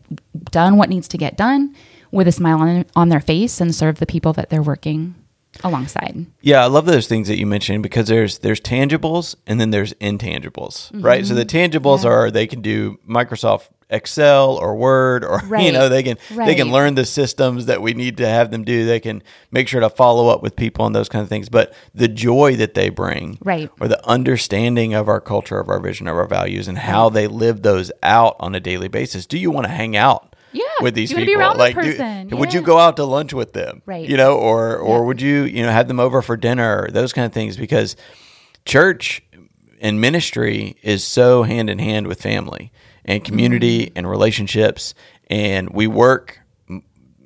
done 0.49 0.77
what 0.77 0.87
needs 0.87 1.09
to 1.09 1.17
get 1.17 1.35
done 1.35 1.75
with 2.09 2.25
a 2.29 2.31
smile 2.31 2.61
on, 2.61 2.85
on 2.95 3.09
their 3.09 3.19
face 3.19 3.59
and 3.59 3.75
serve 3.75 3.99
the 3.99 4.05
people 4.05 4.31
that 4.31 4.49
they're 4.49 4.63
working 4.63 5.15
alongside? 5.63 6.25
Yeah, 6.41 6.63
I 6.63 6.67
love 6.67 6.85
those 6.85 7.07
things 7.07 7.27
that 7.27 7.37
you 7.37 7.45
mentioned 7.45 7.83
because 7.83 8.07
there's 8.07 8.39
there's 8.39 8.61
tangibles 8.61 9.35
and 9.45 9.59
then 9.59 9.71
there's 9.71 9.93
intangibles, 9.95 10.89
right? 11.03 11.25
So 11.25 11.33
the 11.33 11.45
tangibles 11.45 11.99
Mm-hmm. 11.99 12.07
Yeah. 12.07 12.11
are 12.13 12.31
they 12.31 12.47
can 12.47 12.61
do 12.61 12.99
Microsoft 13.07 13.69
Excel 13.89 14.57
or 14.57 14.75
Word 14.75 15.23
or 15.23 15.41
you 15.59 15.71
know 15.71 15.87
they 15.87 16.03
can 16.03 16.17
they 16.35 16.55
can 16.55 16.71
learn 16.73 16.95
the 16.95 17.05
systems 17.05 17.67
that 17.67 17.81
we 17.81 17.93
need 17.93 18.17
to 18.17 18.27
have 18.27 18.51
them 18.51 18.63
do. 18.65 18.85
They 18.85 18.99
can 18.99 19.23
make 19.51 19.67
sure 19.69 19.79
to 19.79 19.89
follow 19.89 20.27
up 20.27 20.43
with 20.43 20.55
people 20.57 20.85
and 20.85 20.93
those 20.95 21.07
kind 21.09 21.23
of 21.23 21.29
things. 21.29 21.47
But 21.49 21.73
the 21.95 22.09
joy 22.09 22.55
that 22.57 22.73
they 22.73 22.89
bring, 22.89 23.37
Right. 23.41 23.69
or 23.79 23.87
the 23.87 24.05
understanding 24.07 24.93
of 24.93 25.07
our 25.07 25.21
culture, 25.21 25.59
of 25.59 25.69
our 25.69 25.79
vision, 25.79 26.07
of 26.07 26.17
our 26.17 26.27
values, 26.27 26.67
and 26.67 26.77
how 26.77 27.07
they 27.09 27.27
live 27.27 27.61
those 27.61 27.91
out 28.03 28.35
on 28.41 28.53
a 28.55 28.59
daily 28.59 28.89
basis. 28.89 29.25
Do 29.25 29.37
you 29.37 29.51
want 29.51 29.65
to 29.67 29.71
hang 29.71 29.95
out? 29.95 30.35
Yeah. 30.53 30.63
with 30.81 30.95
these 30.95 31.11
people, 31.13 31.35
the 31.51 31.57
like, 31.57 31.75
do- 31.75 31.81
person. 31.81 32.29
would 32.31 32.53
you 32.53 32.61
go 32.61 32.77
out 32.79 32.95
to 32.97 33.03
lunch 33.03 33.33
with 33.33 33.53
them? 33.53 33.81
Right. 33.85 34.07
You 34.07 34.17
know, 34.17 34.37
or 34.37 34.77
or 34.77 34.99
Yeah. 34.99 35.05
would 35.05 35.21
you 35.21 35.43
you 35.43 35.63
know 35.63 35.71
have 35.71 35.87
them 35.87 35.99
over 35.99 36.21
for 36.21 36.37
dinner? 36.37 36.87
Those 36.91 37.13
kind 37.13 37.25
of 37.25 37.33
things 37.33 37.57
because 37.57 37.95
church 38.65 39.21
and 39.81 40.01
ministry 40.01 40.75
is 40.81 41.03
so 41.03 41.43
hand 41.43 41.69
in 41.69 41.79
hand 41.79 42.07
with 42.07 42.21
family 42.21 42.71
and 43.05 43.23
community 43.23 43.85
Mm-hmm. 43.87 43.97
and 43.97 44.09
relationships, 44.09 44.93
and 45.29 45.69
we 45.69 45.87
work 45.87 46.39
m- 46.69 46.83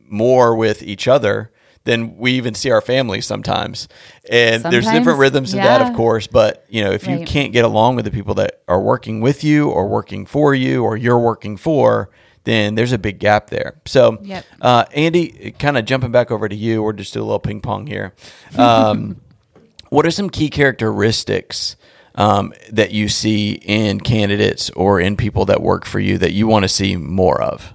more 0.10 0.56
with 0.56 0.84
each 0.84 1.08
other 1.08 1.51
than 1.84 2.16
we 2.18 2.34
even 2.34 2.54
see 2.54 2.70
our 2.70 2.82
families 2.82 3.25
sometimes. 3.25 3.88
And 4.30 4.62
there's 4.63 4.86
different 4.86 5.18
rhythms 5.18 5.50
to 5.51 5.56
that, 5.58 5.82
of 5.82 5.96
course. 5.96 6.28
But 6.28 6.63
you 6.70 6.84
know, 6.84 6.92
if 6.92 7.08
you 7.08 7.25
can't 7.25 7.51
get 7.54 7.66
along 7.66 7.96
with 7.96 8.06
the 8.06 8.12
people 8.12 8.36
that 8.36 8.62
are 8.68 8.80
working 8.82 9.22
with 9.22 9.44
you, 9.44 9.70
or 9.70 9.88
working 9.88 10.25
for 10.28 10.54
you, 10.54 10.84
or 10.84 10.96
you're 10.96 11.18
working 11.20 11.58
for, 11.58 12.12
then 12.43 12.75
there's 12.75 12.91
a 12.91 12.98
big 12.98 13.19
gap 13.19 13.50
there. 13.50 13.75
So, 13.86 14.17
Yep. 14.21 14.45
uh, 14.62 14.86
Andy, 14.93 15.51
kind 15.60 15.77
of 15.77 15.86
jumping 15.86 16.12
back 16.12 16.31
over 16.31 16.50
to 16.50 16.55
you, 16.55 16.81
we're 16.81 16.93
just 16.93 17.13
do 17.13 17.21
a 17.21 17.24
little 17.24 17.39
ping 17.39 17.62
pong 17.62 17.88
here. 17.88 18.13
Um, 18.57 19.21
what 19.89 20.05
are 20.05 20.12
some 20.12 20.29
key 20.29 20.50
characteristics 20.50 21.75
um, 22.15 22.53
that 22.71 22.91
you 22.91 23.07
see 23.10 23.51
in 23.53 24.00
candidates 24.00 24.69
or 24.71 25.00
in 25.00 25.15
people 25.17 25.45
that 25.45 25.62
work 25.62 25.86
for 25.86 26.00
you 26.00 26.17
that 26.17 26.31
you 26.33 26.48
want 26.48 26.63
to 26.63 26.69
see 26.69 26.95
more 26.95 27.41
of? 27.41 27.74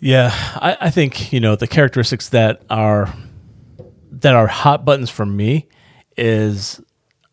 Yeah, 0.00 0.30
I, 0.56 0.76
I 0.82 0.90
think 0.90 1.32
you 1.32 1.40
know 1.40 1.56
the 1.56 1.66
characteristics 1.66 2.28
that 2.30 2.62
are 2.68 3.12
that 4.10 4.34
are 4.34 4.46
hot 4.46 4.84
buttons 4.84 5.10
for 5.10 5.24
me 5.24 5.68
is 6.16 6.80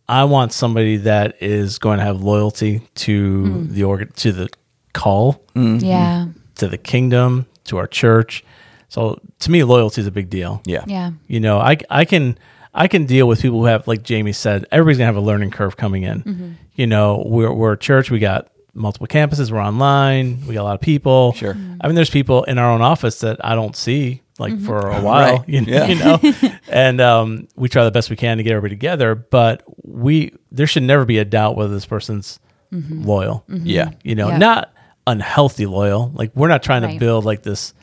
I 0.07 0.23
want 0.25 0.53
somebody 0.53 0.97
that 0.97 1.41
is 1.41 1.77
going 1.77 1.99
to 1.99 2.05
have 2.05 2.21
loyalty 2.21 2.81
to 2.95 3.63
the 3.65 3.83
organ 3.83 4.11
to 4.13 4.31
the 4.31 4.49
call 4.93 5.43
mm-hmm. 5.55 5.83
Yeah. 5.85 6.27
to 6.55 6.67
the 6.67 6.77
kingdom 6.77 7.45
to 7.65 7.77
our 7.77 7.87
church. 7.87 8.43
So 8.89 9.19
to 9.39 9.51
me, 9.51 9.63
loyalty 9.63 10.01
is 10.01 10.07
a 10.07 10.11
big 10.11 10.29
deal. 10.29 10.61
Yeah. 10.65 10.83
Yeah. 10.87 11.11
You 11.27 11.39
know, 11.39 11.59
I 11.59 11.77
I 11.89 12.05
can 12.05 12.37
I 12.73 12.87
can 12.87 13.05
deal 13.05 13.27
with 13.27 13.41
people 13.41 13.59
who 13.59 13.65
have, 13.65 13.87
like 13.87 14.03
Jamie 14.03 14.33
said, 14.33 14.65
everybody's 14.71 14.97
gonna 14.97 15.07
have 15.07 15.15
a 15.15 15.21
learning 15.21 15.51
curve 15.51 15.77
coming 15.77 16.03
in. 16.03 16.23
Mm-hmm. 16.23 16.51
You 16.75 16.87
know, 16.87 17.23
we're 17.25 17.51
we're 17.51 17.73
a 17.73 17.77
church. 17.77 18.11
We 18.11 18.19
got 18.19 18.49
multiple 18.75 19.07
campuses. 19.07 19.51
We're 19.51 19.61
online. 19.63 20.45
We 20.47 20.53
got 20.55 20.61
a 20.61 20.63
lot 20.63 20.75
of 20.75 20.81
people. 20.81 21.33
Sure. 21.33 21.53
Mm-hmm. 21.53 21.75
I 21.81 21.87
mean, 21.87 21.95
there's 21.95 22.09
people 22.09 22.43
in 22.43 22.57
our 22.57 22.71
own 22.71 22.81
office 22.81 23.19
that 23.21 23.43
I 23.45 23.55
don't 23.55 23.75
see 23.75 24.21
like 24.39 24.59
for 24.59 24.89
a 24.89 25.01
while. 25.01 25.37
Right. 25.37 25.43
You, 25.49 25.61
Yeah. 25.61 25.87
you 25.87 25.95
know, 25.95 26.19
and 26.67 26.99
um, 26.99 27.47
we 27.55 27.69
try 27.69 27.83
the 27.83 27.91
best 27.91 28.09
we 28.09 28.15
can 28.15 28.37
to 28.37 28.43
get 28.43 28.51
everybody 28.51 28.75
together. 28.75 29.13
But 29.15 29.63
we 29.83 30.33
there 30.51 30.65
should 30.67 30.83
never 30.83 31.05
be 31.05 31.19
a 31.19 31.25
doubt 31.25 31.55
whether 31.55 31.73
this 31.73 31.85
person's 31.85 32.39
loyal. 32.71 33.43
Yeah. 33.47 33.91
You 34.03 34.15
know, 34.15 34.29
Yeah. 34.29 34.37
not 34.37 34.72
unhealthy 35.07 35.65
loyal. 35.65 36.11
Like 36.13 36.31
we're 36.35 36.47
not 36.47 36.63
trying 36.63 36.81
to 36.83 36.97
build 36.99 37.25
like 37.25 37.43
this 37.43 37.73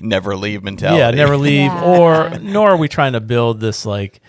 never 0.00 0.36
leave 0.36 0.62
mentality. 0.64 0.98
yeah, 0.98 1.10
never 1.12 1.36
leave, 1.36 1.70
Yeah. 1.70 1.84
or 1.84 2.38
nor 2.40 2.70
are 2.70 2.76
we 2.76 2.88
trying 2.88 3.12
to 3.12 3.20
build 3.20 3.60
this 3.60 3.86
like 3.86 4.20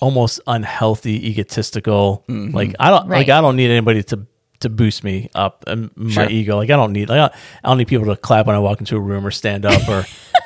almost 0.00 0.40
unhealthy, 0.46 1.28
egotistical. 1.30 2.24
Mm-hmm. 2.28 2.54
Like 2.54 2.74
I 2.78 2.90
don't 2.90 3.08
like 3.08 3.28
I 3.28 3.40
don't 3.40 3.56
need 3.56 3.70
anybody 3.70 4.02
to 4.04 4.26
to 4.60 4.68
boost 4.68 5.02
me 5.02 5.28
up 5.34 5.64
and 5.66 5.90
my 5.96 6.10
Sure. 6.12 6.28
ego. 6.30 6.56
Like 6.56 6.70
I 6.70 6.76
don't 6.76 6.92
need 6.92 7.08
like 7.08 7.16
I 7.18 7.20
don't, 7.28 7.32
I 7.64 7.68
don't 7.68 7.78
need 7.78 7.88
people 7.88 8.06
to 8.06 8.16
clap 8.16 8.46
when 8.46 8.54
I 8.54 8.58
walk 8.60 8.80
into 8.80 8.96
a 8.96 9.00
room 9.00 9.26
or 9.26 9.30
stand 9.30 9.64
up 9.64 9.88
or 9.88 10.04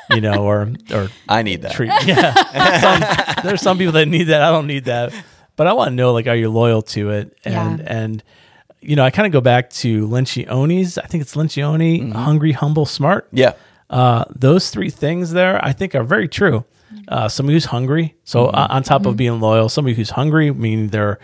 you 0.15 0.21
know 0.21 0.43
or 0.45 0.71
or 0.91 1.09
I 1.27 1.43
need 1.43 1.61
that. 1.63 1.73
treat. 1.73 1.91
Yeah, 2.05 2.33
some, 3.35 3.43
there's 3.43 3.61
some 3.61 3.77
people 3.77 3.93
that 3.93 4.07
need 4.07 4.25
that. 4.25 4.41
I 4.41 4.49
don't 4.49 4.65
need 4.67 4.85
that, 4.85 5.13
but 5.55 5.67
I 5.67 5.73
want 5.73 5.89
to 5.89 5.95
know 5.95 6.13
like, 6.13 6.27
are 6.27 6.35
you 6.35 6.49
loyal 6.49 6.81
to 6.83 7.09
it? 7.11 7.37
And 7.45 7.79
Yeah. 7.79 7.85
and 7.87 8.23
you 8.87 8.95
know, 8.95 9.03
I 9.03 9.09
kind 9.11 9.25
of 9.27 9.31
go 9.33 9.41
back 9.41 9.69
to 9.81 10.07
Lencioni's. 10.07 10.97
I 10.97 11.05
think 11.05 11.21
it's 11.21 11.35
Lencioni, 11.35 11.99
Mm-hmm. 12.01 12.11
hungry, 12.13 12.51
humble, 12.53 12.85
smart. 12.85 13.27
Yeah. 13.31 13.53
Uh, 13.89 14.23
those 14.33 14.69
three 14.69 14.89
things 14.89 15.31
there, 15.31 15.63
I 15.63 15.73
think, 15.73 15.93
are 15.95 16.03
very 16.03 16.27
true. 16.27 16.63
Uh, 17.09 17.27
somebody 17.27 17.53
who's 17.55 17.65
hungry, 17.65 18.15
so 18.23 18.45
uh, 18.47 18.67
on 18.69 18.81
top 18.83 19.05
of 19.05 19.17
being 19.17 19.39
loyal, 19.41 19.67
somebody 19.69 19.93
who's 19.95 20.09
hungry, 20.11 20.51
meaning 20.51 20.87
they're 20.87 21.19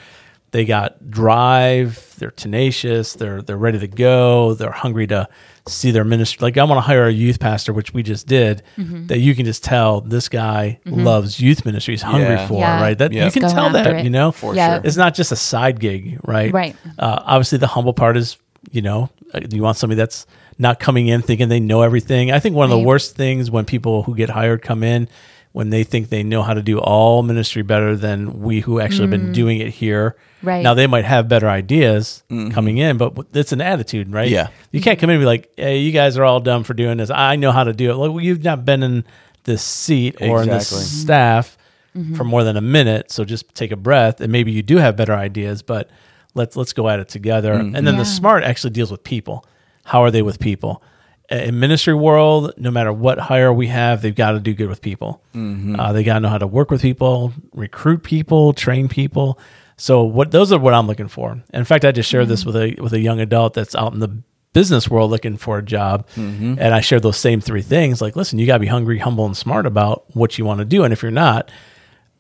they 0.52 0.66
got 0.66 1.10
drive, 1.10 2.14
they're 2.20 2.32
tenacious, 2.32 3.14
they're 3.14 3.42
they're 3.42 3.58
ready 3.58 3.80
to 3.80 3.88
go, 3.88 4.54
they're 4.56 4.72
hungry 4.72 5.08
to 5.08 5.28
see 5.68 5.92
their 5.92 6.04
ministry. 6.04 6.40
Like 6.44 6.58
I 6.58 6.64
want 6.66 6.78
to 6.78 6.82
hire 6.82 7.06
a 7.08 7.12
youth 7.12 7.40
pastor, 7.40 7.72
which 7.74 7.94
we 7.94 8.04
just 8.04 8.28
did. 8.28 8.64
That 8.78 9.20
you 9.20 9.34
can 9.36 9.46
just 9.46 9.64
tell 9.64 10.02
this 10.02 10.28
guy 10.30 10.80
loves 10.86 11.40
youth 11.40 11.66
ministry. 11.66 11.94
He's 11.94 12.02
hungry 12.02 12.24
Yeah. 12.36 12.48
for 12.48 12.60
Yeah. 12.60 12.82
right. 12.82 12.98
That 12.98 13.14
Yeah. 13.14 13.26
you 13.26 13.32
can 13.32 13.44
tell 13.44 13.70
that 13.72 13.88
it. 13.88 14.04
you 14.04 14.10
know 14.10 14.32
For 14.32 14.54
Yeah. 14.56 14.76
sure. 14.76 14.82
it's 14.86 14.98
not 14.98 15.14
just 15.16 15.32
a 15.32 15.36
side 15.38 15.80
gig, 15.80 16.20
right? 16.24 16.52
Right. 16.54 16.76
Uh, 17.00 17.22
obviously, 17.26 17.60
the 17.60 17.68
humble 17.68 17.94
part 17.94 18.18
is, 18.18 18.36
you 18.72 18.82
know, 18.82 19.10
uh, 19.34 19.40
you 19.52 19.62
want 19.64 19.78
somebody 19.78 19.98
that's 19.98 20.26
not 20.60 20.80
coming 20.80 21.08
in 21.08 21.22
thinking 21.22 21.48
they 21.50 21.60
know 21.62 21.82
everything. 21.82 22.32
I 22.32 22.40
think 22.40 22.56
one 22.56 22.66
of 22.66 22.70
the 22.70 22.80
worst 22.86 23.16
things 23.16 23.50
when 23.50 23.66
people 23.66 24.04
who 24.04 24.16
get 24.16 24.30
hired 24.30 24.62
come 24.62 24.84
in 24.84 25.08
when 25.54 25.70
they 25.70 25.84
think 25.84 26.10
they 26.10 26.24
know 26.24 26.42
how 26.44 26.54
to 26.54 26.62
do 26.62 26.80
all 26.80 27.24
ministry 27.24 27.62
better 27.62 27.96
than 27.96 28.42
we 28.42 28.60
who 28.60 28.80
actually 28.80 29.04
have 29.04 29.12
been 29.12 29.32
doing 29.32 29.60
it 29.60 29.70
here. 29.70 30.16
Mm. 30.42 30.48
Right. 30.48 30.64
Now 30.64 30.74
they 30.74 30.88
might 30.88 31.06
have 31.06 31.30
better 31.30 31.48
ideas 31.48 32.24
coming 32.52 32.78
in, 32.80 32.98
but 32.98 33.16
w- 33.16 33.30
it's 33.34 33.52
an 33.54 33.62
attitude, 33.62 34.12
right? 34.12 34.28
Yeah. 34.30 34.48
You 34.72 34.82
can't 34.82 35.00
come 35.00 35.10
in 35.10 35.16
and 35.16 35.22
be 35.22 35.26
like, 35.26 35.50
"Hey, 35.56 35.78
you 35.78 35.92
guys 35.92 36.18
are 36.18 36.26
all 36.26 36.40
dumb 36.42 36.64
for 36.66 36.74
doing 36.74 36.98
this. 36.98 37.10
I 37.10 37.38
know 37.38 37.52
how 37.52 37.64
to 37.64 37.72
do 37.72 37.90
it." 37.92 37.96
Like, 37.96 38.12
well, 38.12 38.20
you've 38.20 38.44
not 38.44 38.66
been 38.66 38.84
in 38.84 39.06
this 39.46 39.62
seat 39.62 40.18
or 40.22 40.42
in 40.44 40.50
this 40.50 40.68
staff 41.02 41.58
Mm-hmm. 41.96 42.16
for 42.16 42.24
more 42.24 42.44
than 42.44 42.58
a 42.58 42.62
minute, 42.62 43.12
so 43.12 43.24
just 43.24 43.54
take 43.54 43.72
a 43.72 43.76
breath, 43.76 44.20
and 44.20 44.32
maybe 44.32 44.52
you 44.52 44.64
do 44.64 44.78
have 44.78 44.98
better 44.98 45.14
ideas, 45.14 45.62
but 45.62 45.92
let's 46.34 46.56
let's 46.56 46.74
go 46.74 46.90
at 46.90 47.00
it 47.00 47.08
together. 47.08 47.54
And 47.54 47.76
then 47.76 47.86
Yeah. 47.86 47.98
the 48.00 48.06
smart 48.06 48.44
actually 48.44 48.72
deals 48.72 48.90
with 48.90 49.04
people. 49.04 49.46
How 49.86 50.02
are 50.04 50.10
they 50.10 50.24
with 50.24 50.40
people? 50.40 50.82
In 51.30 51.60
ministry 51.60 51.94
world, 51.94 52.54
no 52.58 52.70
matter 52.70 52.92
what 52.92 53.18
hire 53.18 53.52
we 53.52 53.68
have, 53.68 54.02
they've 54.02 54.14
got 54.14 54.32
to 54.32 54.40
do 54.40 54.54
good 54.54 54.68
with 54.70 54.82
people. 54.82 55.24
Mm-hmm. 55.34 55.80
Uh, 55.80 55.94
they 55.94 56.04
got 56.04 56.16
to 56.16 56.20
know 56.20 56.30
how 56.30 56.38
to 56.38 56.48
work 56.48 56.70
with 56.70 56.82
people, 56.82 57.34
recruit 57.54 58.04
people, 58.04 58.54
train 58.54 58.90
people. 58.90 59.40
So 59.78 60.04
what 60.04 60.32
those 60.32 60.52
are 60.52 60.60
what 60.60 60.74
I'm 60.74 60.86
looking 60.86 61.08
for. 61.08 61.42
In 61.54 61.64
fact, 61.66 61.86
I 61.86 61.92
just 61.92 62.10
shared 62.10 62.28
this 62.28 62.44
mm-hmm. 62.44 62.48
with 62.48 62.80
a 62.80 62.82
with 62.82 62.94
a 62.94 63.00
young 63.00 63.20
adult 63.20 63.54
that's 63.54 63.74
out 63.74 63.94
in 63.94 64.00
the 64.00 64.16
business 64.54 64.88
world 64.90 65.10
looking 65.10 65.38
for 65.38 65.58
a 65.58 65.64
job, 65.64 66.08
mm-hmm. 66.16 66.56
and 66.60 66.74
I 66.74 66.82
shared 66.82 67.02
those 67.02 67.18
same 67.18 67.42
three 67.42 67.64
things. 67.64 68.02
Like, 68.02 68.16
listen, 68.16 68.38
you 68.38 68.46
got 68.46 68.56
to 68.56 68.60
be 68.60 68.68
hungry, 68.68 69.00
humble, 69.00 69.26
and 69.26 69.36
smart 69.36 69.66
about 69.66 70.06
what 70.16 70.38
you 70.38 70.46
want 70.46 70.60
to 70.60 70.66
do, 70.66 70.84
and 70.84 70.94
if 70.94 71.02
you're 71.02 71.12
not, 71.12 71.50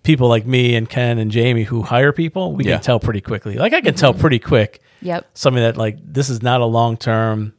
people 0.01 0.27
like 0.27 0.45
me 0.45 0.75
and 0.75 0.89
Ken 0.89 1.19
and 1.19 1.29
Jamie 1.29 1.63
who 1.63 1.83
hire 1.83 2.11
people, 2.11 2.53
we 2.53 2.63
Yeah. 2.65 2.75
can 2.75 2.83
tell 2.83 2.99
pretty 2.99 3.21
quickly. 3.21 3.55
Like 3.55 3.73
I 3.73 3.81
can 3.81 3.93
tell 3.93 4.13
pretty 4.13 4.39
quick 4.39 4.81
Yep. 5.01 5.25
something 5.33 5.61
that 5.61 5.77
like 5.77 5.97
this 6.03 6.29
is 6.29 6.41
not 6.41 6.61
a 6.61 6.65
long 6.65 6.97
term 6.97 7.53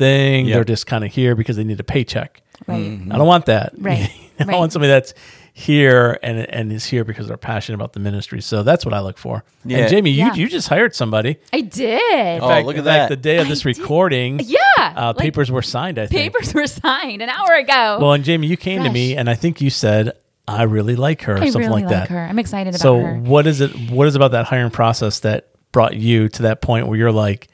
thing. 0.00 0.46
Yep. 0.46 0.54
They're 0.54 0.64
just 0.74 0.86
kind 0.86 1.04
of 1.04 1.12
here 1.12 1.34
because 1.36 1.56
they 1.56 1.64
need 1.64 1.78
a 1.80 1.84
paycheck. 1.84 2.42
Right. 2.66 3.00
I 3.10 3.16
don't 3.18 3.26
want 3.28 3.46
that. 3.46 3.72
Right. 3.78 4.10
I 4.40 4.44
Right. 4.44 4.56
want 4.58 4.72
somebody 4.72 4.88
that's 4.90 5.12
here 5.52 6.18
and 6.22 6.38
and 6.48 6.72
is 6.72 6.86
here 6.86 7.04
because 7.04 7.28
they're 7.28 7.36
passionate 7.36 7.74
about 7.74 7.92
the 7.92 8.00
ministry. 8.00 8.40
So 8.40 8.62
that's 8.62 8.84
what 8.86 8.94
I 8.94 9.00
look 9.00 9.18
for. 9.18 9.44
Yeah. 9.66 9.78
And 9.80 9.88
Jamie, 9.90 10.10
Yeah. 10.12 10.32
you 10.34 10.44
you 10.44 10.48
just 10.48 10.68
hired 10.68 10.94
somebody. 10.94 11.36
I 11.52 11.60
did. 11.60 12.40
Oh, 12.40 12.48
fact, 12.48 12.66
look 12.66 12.76
at 12.76 12.78
in 12.80 12.84
fact, 12.86 13.08
that. 13.10 13.14
The 13.16 13.20
day 13.20 13.36
of 13.38 13.48
this 13.48 13.66
I 13.66 13.72
did. 13.72 13.78
recording, 13.78 14.40
yeah. 14.42 14.58
uh, 14.78 15.12
like, 15.14 15.18
papers 15.18 15.50
were 15.50 15.60
signed. 15.62 15.98
I 15.98 16.06
think. 16.06 16.32
papers 16.32 16.54
were 16.54 16.66
signed 16.66 17.20
an 17.20 17.28
hour 17.28 17.52
ago. 17.54 17.98
Well, 18.00 18.12
and 18.14 18.24
Jamie, 18.24 18.46
you 18.46 18.56
came 18.56 18.82
to 18.84 18.90
me, 18.90 19.14
and 19.16 19.28
I 19.28 19.34
think 19.34 19.60
you 19.60 19.68
said, 19.68 20.12
"I 20.48 20.62
really 20.62 20.96
like 20.96 21.20
her," 21.22 21.34
or 21.34 21.42
I 21.42 21.50
something 21.50 21.68
really 21.68 21.82
like 21.82 21.90
like 21.92 22.08
that. 22.08 22.08
her. 22.08 22.20
I'm 22.20 22.38
excited 22.38 22.70
about 22.74 22.80
so 22.80 22.98
her. 22.98 23.14
So, 23.22 23.28
what 23.30 23.46
is 23.46 23.60
it 23.60 23.90
what 23.90 24.06
is 24.06 24.14
about 24.14 24.30
that 24.30 24.46
hiring 24.46 24.70
process 24.70 25.20
that 25.20 25.48
brought 25.72 25.96
you 25.96 26.28
to 26.30 26.42
that 26.44 26.62
point 26.62 26.86
where 26.86 26.96
you're 26.96 27.12
like 27.12 27.48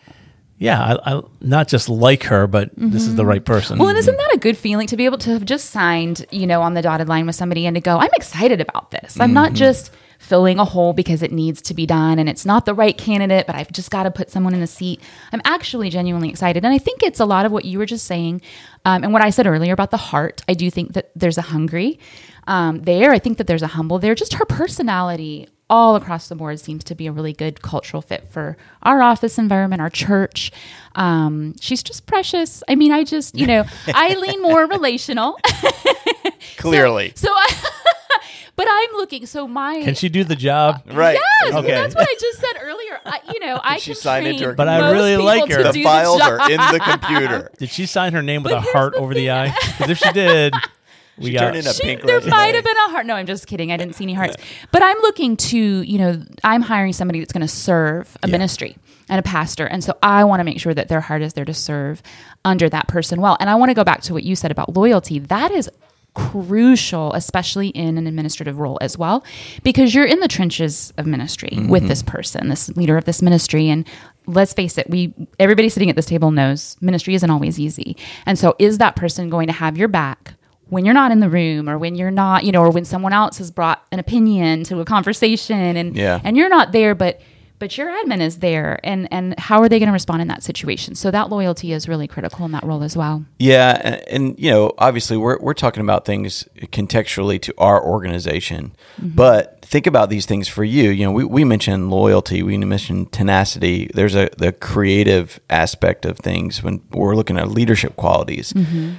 yeah 0.58 0.96
i, 1.04 1.16
I 1.16 1.22
not 1.40 1.68
just 1.68 1.88
like 1.88 2.24
her 2.24 2.46
but 2.46 2.70
this 2.76 3.02
is 3.02 3.16
the 3.16 3.26
right 3.26 3.44
person 3.44 3.76
Mm-hmm. 3.76 3.80
Well, 3.80 3.90
and 3.90 3.98
isn't 3.98 4.16
that 4.16 4.34
a 4.34 4.38
good 4.38 4.56
feeling 4.56 4.86
to 4.86 4.96
be 4.96 5.04
able 5.04 5.18
to 5.18 5.30
have 5.30 5.44
just 5.44 5.70
signed, 5.70 6.24
you 6.30 6.46
know, 6.46 6.62
on 6.62 6.74
the 6.74 6.82
dotted 6.82 7.08
line 7.08 7.26
with 7.26 7.36
somebody 7.36 7.66
and 7.66 7.74
to 7.74 7.80
go, 7.80 7.98
I'm 7.98 8.10
excited 8.14 8.60
about 8.60 8.90
this. 8.90 9.20
I'm 9.20 9.32
not 9.32 9.52
just 9.52 9.92
filling 10.18 10.58
a 10.58 10.64
hole 10.64 10.94
because 10.94 11.22
it 11.22 11.30
needs 11.30 11.60
to 11.62 11.74
be 11.74 11.84
done 11.84 12.18
and 12.18 12.28
it's 12.28 12.46
not 12.46 12.64
the 12.64 12.72
right 12.72 12.96
candidate, 12.96 13.46
but 13.46 13.54
I've 13.54 13.70
just 13.70 13.90
got 13.90 14.04
to 14.04 14.10
put 14.10 14.30
someone 14.30 14.54
in 14.54 14.60
the 14.60 14.66
seat. 14.66 15.00
I'm 15.32 15.42
actually 15.44 15.90
genuinely 15.90 16.30
excited. 16.30 16.64
And 16.64 16.72
I 16.72 16.78
think 16.78 17.02
it's 17.02 17.20
a 17.20 17.26
lot 17.26 17.44
of 17.44 17.52
what 17.52 17.66
you 17.66 17.78
were 17.78 17.86
just 17.86 18.06
saying 18.06 18.40
um, 18.86 19.04
and 19.04 19.12
what 19.12 19.22
I 19.22 19.30
said 19.30 19.46
earlier 19.46 19.74
about 19.74 19.90
the 19.90 19.98
heart. 19.98 20.42
I 20.48 20.54
do 20.54 20.70
think 20.70 20.94
that 20.94 21.10
there's 21.14 21.38
a 21.38 21.42
hungry 21.42 21.98
um, 22.46 22.82
there. 22.82 23.10
I 23.12 23.18
think 23.18 23.38
that 23.38 23.46
there's 23.46 23.62
a 23.62 23.68
humble 23.68 23.98
there. 23.98 24.14
Just 24.14 24.34
her 24.34 24.46
personality 24.46 25.48
all 25.68 25.96
across 25.96 26.28
the 26.28 26.34
board 26.36 26.60
seems 26.60 26.84
to 26.84 26.94
be 26.94 27.06
a 27.06 27.12
really 27.12 27.32
good 27.32 27.60
cultural 27.62 28.00
fit 28.00 28.28
for 28.28 28.56
our 28.82 29.02
office 29.02 29.38
environment, 29.38 29.80
our 29.82 29.90
church. 29.90 30.52
Um, 30.94 31.54
she's 31.60 31.82
just 31.82 32.06
precious. 32.06 32.62
I 32.68 32.76
mean, 32.76 32.92
I 32.92 33.02
just, 33.04 33.34
you 33.34 33.46
know, 33.46 33.64
I 33.94 34.14
lean 34.14 34.40
more 34.42 34.66
relational. 34.66 35.38
Clearly. 36.56 37.12
So 37.26 37.28
I, 37.30 37.70
but 38.54 38.66
I'm 38.70 38.90
looking. 38.94 39.26
So 39.26 39.46
my, 39.46 39.82
can 39.82 39.94
she 39.94 40.08
do 40.08 40.24
the 40.24 40.36
job 40.36 40.82
right. 40.86 41.18
yes, 41.42 41.54
Okay. 41.54 41.70
that's 41.72 41.94
what 41.94 42.08
I 42.08 42.14
just 42.18 42.38
said 42.40 42.52
earlier. 42.62 43.00
I, 43.04 43.20
you 43.32 43.40
know, 43.40 43.60
I 43.62 43.76
she 43.78 43.92
can 43.92 44.00
sign 44.00 44.22
train 44.22 44.34
into 44.34 44.46
her 44.46 44.54
But 44.54 44.68
I 44.68 44.80
most 44.80 44.92
really 44.94 45.10
people 45.12 45.24
like 45.26 45.44
to 45.50 45.56
her. 45.56 45.62
The 45.64 45.72
do 45.72 45.82
files 45.82 46.18
job. 46.20 46.40
are 46.40 46.50
in 46.50 46.56
the 46.58 46.80
computer. 46.82 47.50
did 47.58 47.68
she 47.70 47.84
sign 47.86 48.12
her 48.14 48.22
name 48.22 48.42
with 48.42 48.52
But 48.52 48.66
a 48.66 48.72
heart 48.72 48.92
the 48.94 48.98
over 49.00 49.12
the 49.14 49.30
eye 49.30 49.54
because 49.76 49.90
if 49.90 49.98
she 49.98 50.10
did 50.12 50.54
we 51.18 51.32
got 51.32 51.40
turned 51.40 51.56
in 51.56 51.66
a 51.66 51.72
She- 51.72 51.82
pink 51.82 52.02
there 52.02 52.20
might 52.22 52.54
have 52.54 52.64
been 52.64 52.76
a 52.88 52.90
heart. 52.90 53.06
No, 53.06 53.14
I'm 53.14 53.26
just 53.26 53.46
kidding. 53.46 53.72
I 53.72 53.76
didn't 53.76 53.94
see 53.94 54.04
any 54.04 54.14
hearts. 54.14 54.36
But 54.72 54.82
I'm 54.82 54.98
looking 54.98 55.36
to, 55.36 55.58
you 55.58 55.98
know, 55.98 56.22
I'm 56.44 56.62
hiring 56.62 56.92
somebody 56.92 57.20
that's 57.20 57.32
going 57.32 57.46
to 57.46 57.48
serve 57.48 58.16
a 58.22 58.28
Yeah. 58.28 58.32
ministry 58.32 58.76
and 59.08 59.18
a 59.18 59.22
pastor. 59.22 59.66
And 59.66 59.82
so 59.82 59.96
I 60.02 60.24
want 60.24 60.40
to 60.40 60.44
make 60.44 60.60
sure 60.60 60.74
that 60.74 60.88
their 60.88 61.00
heart 61.00 61.22
is 61.22 61.32
there 61.34 61.44
to 61.44 61.54
serve 61.54 62.02
under 62.44 62.68
that 62.68 62.88
person 62.88 63.20
well. 63.20 63.36
And 63.40 63.48
I 63.48 63.54
want 63.54 63.70
to 63.70 63.74
go 63.74 63.84
back 63.84 64.02
to 64.02 64.12
what 64.12 64.24
you 64.24 64.36
said 64.36 64.50
about 64.50 64.76
loyalty. 64.76 65.18
That 65.18 65.52
is 65.52 65.70
crucial, 66.16 67.12
especially 67.12 67.68
in 67.68 67.98
an 67.98 68.06
administrative 68.06 68.58
role 68.58 68.78
as 68.80 68.96
well, 68.96 69.22
because 69.62 69.94
you're 69.94 70.06
in 70.06 70.20
the 70.20 70.28
trenches 70.28 70.92
of 70.96 71.06
ministry 71.06 71.50
mm-hmm. 71.52 71.68
with 71.68 71.86
this 71.88 72.02
person, 72.02 72.48
this 72.48 72.70
leader 72.70 72.96
of 72.96 73.04
this 73.04 73.20
ministry. 73.20 73.68
And 73.68 73.86
let's 74.26 74.54
face 74.54 74.78
it, 74.78 74.88
we 74.88 75.12
everybody 75.38 75.68
sitting 75.68 75.90
at 75.90 75.96
this 75.96 76.06
table 76.06 76.30
knows 76.30 76.76
ministry 76.80 77.14
isn't 77.14 77.28
always 77.28 77.60
easy. 77.60 77.98
And 78.24 78.38
so 78.38 78.56
is 78.58 78.78
that 78.78 78.96
person 78.96 79.28
going 79.28 79.46
to 79.46 79.52
have 79.52 79.76
your 79.76 79.88
back? 79.88 80.35
When 80.68 80.84
you're 80.84 80.94
not 80.94 81.12
in 81.12 81.20
the 81.20 81.28
room 81.30 81.68
or 81.68 81.78
when 81.78 81.94
you're 81.94 82.10
not, 82.10 82.44
you 82.44 82.52
know, 82.52 82.62
or 82.62 82.70
when 82.70 82.84
someone 82.84 83.12
else 83.12 83.38
has 83.38 83.50
brought 83.50 83.84
an 83.92 83.98
opinion 83.98 84.64
to 84.64 84.80
a 84.80 84.84
conversation 84.84 85.76
and 85.76 85.96
Yeah. 85.96 86.20
and 86.24 86.36
you're 86.36 86.48
not 86.48 86.72
there 86.72 86.94
but 86.94 87.20
but 87.58 87.78
your 87.78 87.88
admin 87.88 88.20
is 88.20 88.38
there 88.38 88.78
and 88.84 89.08
and 89.10 89.38
how 89.38 89.60
are 89.60 89.68
they 89.68 89.78
going 89.78 89.86
to 89.86 89.92
respond 89.92 90.22
in 90.22 90.28
that 90.28 90.42
situation? 90.42 90.94
So 90.94 91.10
that 91.10 91.30
loyalty 91.30 91.72
is 91.72 91.88
really 91.88 92.06
critical 92.06 92.44
in 92.44 92.52
that 92.52 92.64
role 92.64 92.82
as 92.82 92.96
well. 92.96 93.24
Yeah, 93.38 93.80
and, 93.82 94.08
and 94.08 94.38
you 94.38 94.50
know, 94.50 94.72
obviously, 94.78 95.16
we're 95.16 95.38
we're 95.40 95.54
talking 95.54 95.80
about 95.80 96.04
things 96.04 96.46
contextually 96.58 97.40
to 97.42 97.54
our 97.58 97.82
organization, 97.82 98.74
mm-hmm. 99.00 99.08
but 99.14 99.62
think 99.62 99.86
about 99.86 100.10
these 100.10 100.26
things 100.26 100.48
for 100.48 100.64
you. 100.64 100.90
You 100.90 101.06
know, 101.06 101.12
we, 101.12 101.24
we 101.24 101.44
mentioned 101.44 101.90
loyalty, 101.90 102.42
we 102.42 102.56
mentioned 102.58 103.12
tenacity. 103.12 103.90
There's 103.94 104.14
a 104.14 104.28
the 104.36 104.52
creative 104.52 105.40
aspect 105.48 106.04
of 106.04 106.18
things 106.18 106.62
when 106.62 106.82
we're 106.90 107.14
looking 107.14 107.38
at 107.38 107.50
leadership 107.50 107.96
qualities. 107.96 108.52
Mm-hmm. 108.52 108.94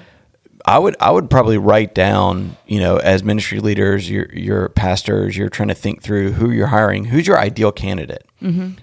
I 0.67 0.77
would 0.79 0.95
I 0.99 1.11
would 1.11 1.29
probably 1.29 1.57
write 1.57 1.95
down, 1.95 2.57
you 2.67 2.79
know, 2.81 2.97
as 2.97 3.23
ministry 3.23 3.59
leaders, 3.59 4.09
your 4.09 4.25
your 4.33 4.67
pastors, 4.69 5.37
you're 5.37 5.49
trying 5.49 5.69
to 5.69 5.73
think 5.73 6.01
through 6.03 6.33
who 6.33 6.51
you're 6.51 6.67
hiring, 6.67 7.05
who's 7.05 7.25
your 7.25 7.39
ideal 7.39 7.71
candidate. 7.71 8.23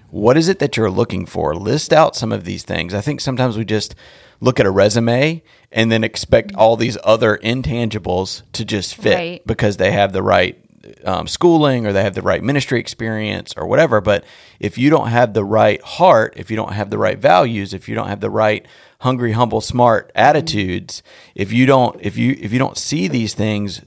What 0.09 0.35
is 0.35 0.49
it 0.49 0.59
that 0.59 0.75
you're 0.75 0.89
looking 0.91 1.25
for? 1.25 1.55
List 1.55 1.93
out 1.93 2.15
some 2.15 2.31
of 2.33 2.43
these 2.43 2.63
things. 2.63 2.93
I 2.93 3.01
think 3.01 3.21
sometimes 3.21 3.55
we 3.57 3.63
just 3.65 3.95
look 4.41 4.59
at 4.59 4.65
a 4.65 4.71
resume 4.71 5.41
and 5.71 5.91
then 5.91 6.03
expect 6.03 6.53
all 6.55 6.75
these 6.75 6.97
other 7.03 7.37
intangibles 7.37 8.41
to 8.53 8.65
just 8.65 8.95
fit 8.95 9.15
Right. 9.15 9.47
because 9.47 9.77
they 9.77 9.91
have 9.91 10.11
the 10.11 10.21
right 10.23 10.57
um, 11.05 11.27
schooling 11.27 11.87
or 11.87 11.93
they 11.93 12.03
have 12.03 12.15
the 12.15 12.21
right 12.21 12.43
ministry 12.43 12.79
experience 12.79 13.53
or 13.57 13.65
whatever. 13.65 14.01
But 14.01 14.23
if 14.59 14.77
you 14.77 14.89
don't 14.89 15.07
have 15.07 15.33
the 15.33 15.45
right 15.45 15.81
heart, 15.81 16.33
if 16.35 16.49
you 16.51 16.57
don't 16.57 16.73
have 16.73 16.89
the 16.89 16.97
right 16.97 17.17
values, 17.17 17.73
if 17.73 17.87
you 17.87 17.95
don't 17.95 18.07
have 18.09 18.19
the 18.19 18.29
right 18.29 18.65
hungry, 19.05 19.31
humble, 19.31 19.61
smart 19.61 20.11
attitudes, 20.15 21.01
if 21.35 21.53
you 21.53 21.65
don't, 21.65 21.95
if 22.01 22.17
you 22.17 22.35
if 22.39 22.51
you 22.51 22.59
don't 22.59 22.77
see 22.77 23.07
these 23.07 23.33
things, 23.33 23.81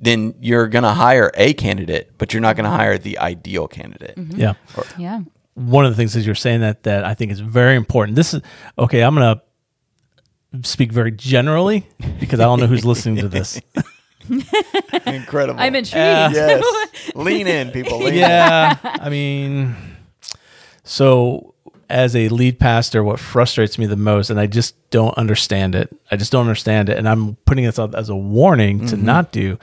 then 0.00 0.34
you're 0.40 0.66
going 0.68 0.84
to 0.84 0.94
hire 0.94 1.30
a 1.34 1.52
candidate, 1.52 2.12
but 2.16 2.32
you're 2.32 2.40
not 2.40 2.56
going 2.56 2.64
to 2.64 2.70
hire 2.70 2.96
the 2.96 3.18
ideal 3.18 3.68
candidate. 3.68 4.16
Mm-hmm. 4.16 4.40
yeah 4.40 4.54
Yeah. 4.96 5.20
one 5.54 5.84
of 5.84 5.92
the 5.92 5.96
things 5.96 6.16
as 6.16 6.24
you're 6.24 6.34
saying 6.46 6.60
that 6.62 6.84
that 6.84 7.04
I 7.04 7.12
think 7.14 7.32
is 7.32 7.40
very 7.40 7.76
important. 7.76 8.16
This 8.16 8.32
is 8.32 8.40
okay. 8.78 9.02
I'm 9.02 9.14
gonna 9.14 9.42
speak 10.62 10.90
very 10.92 11.12
generally 11.12 11.86
because 12.18 12.40
I 12.40 12.44
don't 12.44 12.60
know 12.60 12.66
who's 12.66 12.84
listening 12.84 13.16
to 13.16 13.28
this. 13.28 13.60
Incredible. 15.06 15.60
I'm 15.60 15.74
intrigued. 15.74 16.34
Yes. 16.34 16.64
lean 17.14 17.46
in, 17.46 17.70
people. 17.72 17.98
Lean 17.98 18.14
in. 18.14 18.20
yeah, 18.20 18.76
I 18.82 19.08
mean, 19.10 19.74
so 20.84 21.49
as 21.90 22.16
a 22.16 22.28
lead 22.28 22.58
pastor, 22.58 23.02
what 23.04 23.20
frustrates 23.20 23.78
me 23.78 23.86
the 23.86 23.96
most, 23.96 24.30
and 24.30 24.40
I 24.40 24.46
just 24.46 24.74
don't 24.90 25.16
understand 25.18 25.74
it. 25.74 25.94
I 26.10 26.16
just 26.16 26.32
don't 26.32 26.42
understand 26.46 26.88
it, 26.88 26.98
and 26.98 27.08
I'm 27.08 27.36
putting 27.44 27.64
this 27.64 27.78
out 27.78 27.94
as 27.94 28.08
a 28.08 28.16
warning 28.16 28.86
to 28.86 28.96
mm-hmm. 28.96 29.04
not 29.04 29.32
do. 29.32 29.58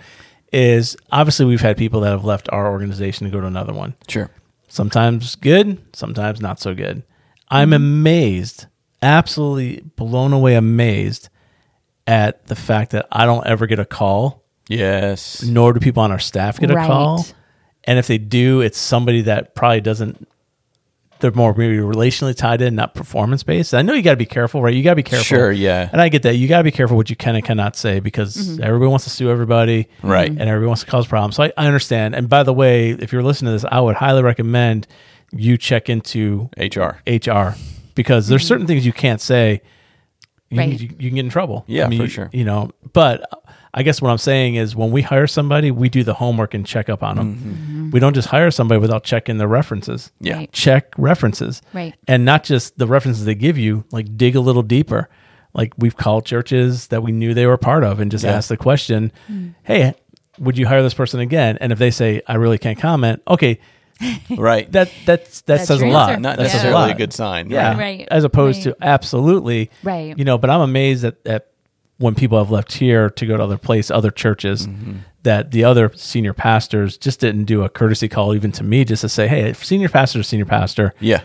Is 0.53 0.95
obviously 1.11 1.45
we've 1.45 1.61
had 1.61 1.77
people 1.77 2.01
that 2.01 2.11
have 2.11 2.23
left 2.23 2.47
our 2.51 2.71
organization 2.71 3.25
to 3.25 3.31
go 3.31 3.41
to 3.41 3.47
another 3.47 3.73
one. 3.73 3.95
Sure. 4.07 4.29
Sometimes 4.69 5.35
good, 5.35 5.77
sometimes 5.93 6.39
not 6.39 6.59
so 6.59 6.73
good. 6.73 7.03
I'm 7.49 7.69
mm-hmm. 7.69 7.75
amazed, 7.75 8.65
absolutely 9.01 9.81
blown 9.95 10.31
away, 10.31 10.55
amazed 10.55 11.29
at 12.05 12.45
the 12.47 12.55
fact 12.55 12.91
that 12.91 13.07
I 13.11 13.25
don't 13.25 13.45
ever 13.45 13.67
get 13.67 13.79
a 13.79 13.85
call 13.85 14.45
Yes. 14.69 15.43
nor 15.43 15.73
do 15.73 15.79
people 15.79 16.03
on 16.03 16.11
our 16.11 16.19
staff 16.19 16.59
get 16.59 16.71
a 16.71 16.75
call. 16.75 17.25
And 17.83 17.97
if 17.97 18.07
they 18.07 18.17
do, 18.17 18.61
it's 18.61 18.77
somebody 18.77 19.21
that 19.23 19.55
probably 19.55 19.81
doesn't. 19.81 20.27
They're 21.19 21.31
more 21.31 21.53
maybe 21.53 21.77
relationally 21.77 22.35
tied 22.35 22.61
in, 22.61 22.75
not 22.75 22.93
performance 22.93 23.43
based. 23.43 23.73
I 23.73 23.81
know 23.81 23.93
you 23.93 24.01
got 24.01 24.11
to 24.11 24.17
be 24.17 24.25
careful, 24.25 24.61
right? 24.61 24.73
You 24.73 24.83
got 24.83 24.91
to 24.91 24.95
be 24.97 25.03
careful. 25.03 25.25
Sure, 25.25 25.51
yeah. 25.51 25.89
And 25.91 26.01
I 26.01 26.09
get 26.09 26.23
that. 26.23 26.35
You 26.35 26.47
got 26.47 26.59
to 26.59 26.63
be 26.63 26.71
careful 26.71 26.97
what 26.97 27.09
you 27.09 27.15
can 27.15 27.35
and 27.35 27.43
cannot 27.43 27.75
say 27.75 27.99
because 27.99 28.35
mm-hmm. 28.35 28.63
everybody 28.63 28.89
wants 28.89 29.05
to 29.05 29.09
sue 29.09 29.29
everybody, 29.29 29.87
Right. 30.03 30.29
And 30.29 30.41
everybody 30.41 30.67
wants 30.67 30.83
to 30.83 30.89
cause 30.89 31.07
problems. 31.07 31.35
So 31.35 31.43
I, 31.43 31.53
I 31.57 31.65
understand. 31.67 32.15
And 32.15 32.29
by 32.29 32.43
the 32.43 32.53
way, 32.53 32.91
if 32.91 33.11
you're 33.11 33.23
listening 33.23 33.49
to 33.49 33.53
this, 33.53 33.65
I 33.71 33.79
would 33.79 33.95
highly 33.95 34.21
recommend 34.21 34.87
you 35.31 35.57
check 35.57 35.89
into 35.89 36.49
HR. 36.57 37.01
HR 37.07 37.55
because 37.95 38.27
there's 38.27 38.41
mm-hmm. 38.41 38.47
certain 38.47 38.67
things 38.67 38.85
you 38.85 38.93
can't 38.93 39.21
say. 39.21 39.61
You, 40.49 40.59
Right. 40.59 40.69
can, 40.69 40.79
you, 40.79 40.95
you 40.99 41.09
can 41.09 41.15
get 41.15 41.25
in 41.25 41.29
trouble. 41.29 41.65
Yeah, 41.67 41.89
for 41.89 42.07
sure. 42.07 42.29
You 42.31 42.45
know, 42.45 42.71
but 42.93 43.29
I 43.77 43.83
guess 43.83 44.01
what 44.01 44.09
I'm 44.09 44.17
saying 44.17 44.55
is 44.55 44.75
when 44.75 44.89
we 44.91 45.03
hire 45.03 45.27
somebody, 45.27 45.69
we 45.69 45.87
do 45.87 46.03
the 46.03 46.15
homework 46.15 46.53
and 46.55 46.65
check 46.65 46.89
up 46.89 47.03
on 47.03 47.15
them. 47.15 47.35
Mm-hmm. 47.35 47.91
We 47.91 47.99
don't 47.99 48.15
just 48.15 48.27
hire 48.29 48.49
somebody 48.49 48.79
without 48.81 49.03
checking 49.03 49.37
their 49.37 49.47
references. 49.47 50.11
Yeah. 50.19 50.37
Right. 50.37 50.51
Check 50.51 50.93
references. 50.97 51.61
Right. 51.73 51.93
And 52.07 52.25
not 52.25 52.43
just 52.43 52.77
the 52.79 52.87
references 52.87 53.25
they 53.25 53.35
give 53.35 53.57
you, 53.57 53.85
like 53.91 54.17
dig 54.17 54.35
a 54.35 54.39
little 54.39 54.63
deeper. 54.63 55.09
Like 55.53 55.73
we've 55.77 55.95
called 55.95 56.25
churches 56.25 56.87
that 56.87 57.03
we 57.03 57.11
knew 57.11 57.35
they 57.35 57.45
were 57.45 57.57
part 57.57 57.83
of 57.83 57.99
and 57.99 58.09
just 58.09 58.23
Yeah. 58.23 58.31
asked 58.33 58.49
the 58.49 58.57
question, 58.57 59.11
mm. 59.31 59.53
hey, 59.63 59.93
would 60.39 60.57
you 60.57 60.65
hire 60.67 60.81
this 60.81 60.93
person 60.95 61.19
again? 61.19 61.57
And 61.61 61.71
if 61.71 61.77
they 61.79 61.91
say, 61.91 62.21
I 62.27 62.35
really 62.35 62.57
can't 62.57 62.79
comment, 62.79 63.21
okay, 63.27 63.59
Right. 64.37 64.71
that 64.71 64.91
that's 65.05 65.41
that 65.41 65.57
That's 65.57 65.67
says 65.67 65.81
a 65.81 65.87
lot. 65.87 66.09
answer. 66.09 66.21
Not 66.21 66.37
That 66.37 66.43
necessarily 66.43 66.83
a 66.85 66.87
lot. 66.89 66.97
good 66.97 67.13
sign. 67.13 67.49
Yeah. 67.49 67.69
Right. 67.69 67.77
Right. 67.77 68.07
As 68.11 68.23
opposed 68.23 68.65
Right. 68.65 68.75
to 68.77 68.85
absolutely. 68.85 69.69
Right. 69.83 70.17
You 70.17 70.25
know, 70.25 70.37
but 70.37 70.49
I'm 70.49 70.61
amazed 70.61 71.03
at, 71.03 71.15
at 71.25 71.47
when 71.97 72.13
people 72.15 72.37
have 72.37 72.51
left 72.51 72.73
here 72.73 73.09
to 73.09 73.25
go 73.25 73.37
to 73.37 73.43
other 73.43 73.57
place, 73.57 73.89
other 73.91 74.11
churches, 74.11 74.67
Mm-hmm. 74.67 74.97
that 75.23 75.51
the 75.51 75.63
other 75.63 75.91
senior 75.95 76.33
pastors 76.33 76.97
just 76.97 77.19
didn't 77.19 77.45
do 77.45 77.63
a 77.63 77.69
courtesy 77.69 78.07
call 78.07 78.33
even 78.35 78.51
to 78.53 78.63
me 78.63 78.85
just 78.85 79.01
to 79.01 79.09
say, 79.09 79.27
Hey, 79.27 79.49
if 79.49 79.65
senior 79.65 79.89
pastor 79.89 80.21
senior 80.23 80.45
pastor, 80.45 80.93
Yeah. 80.99 81.21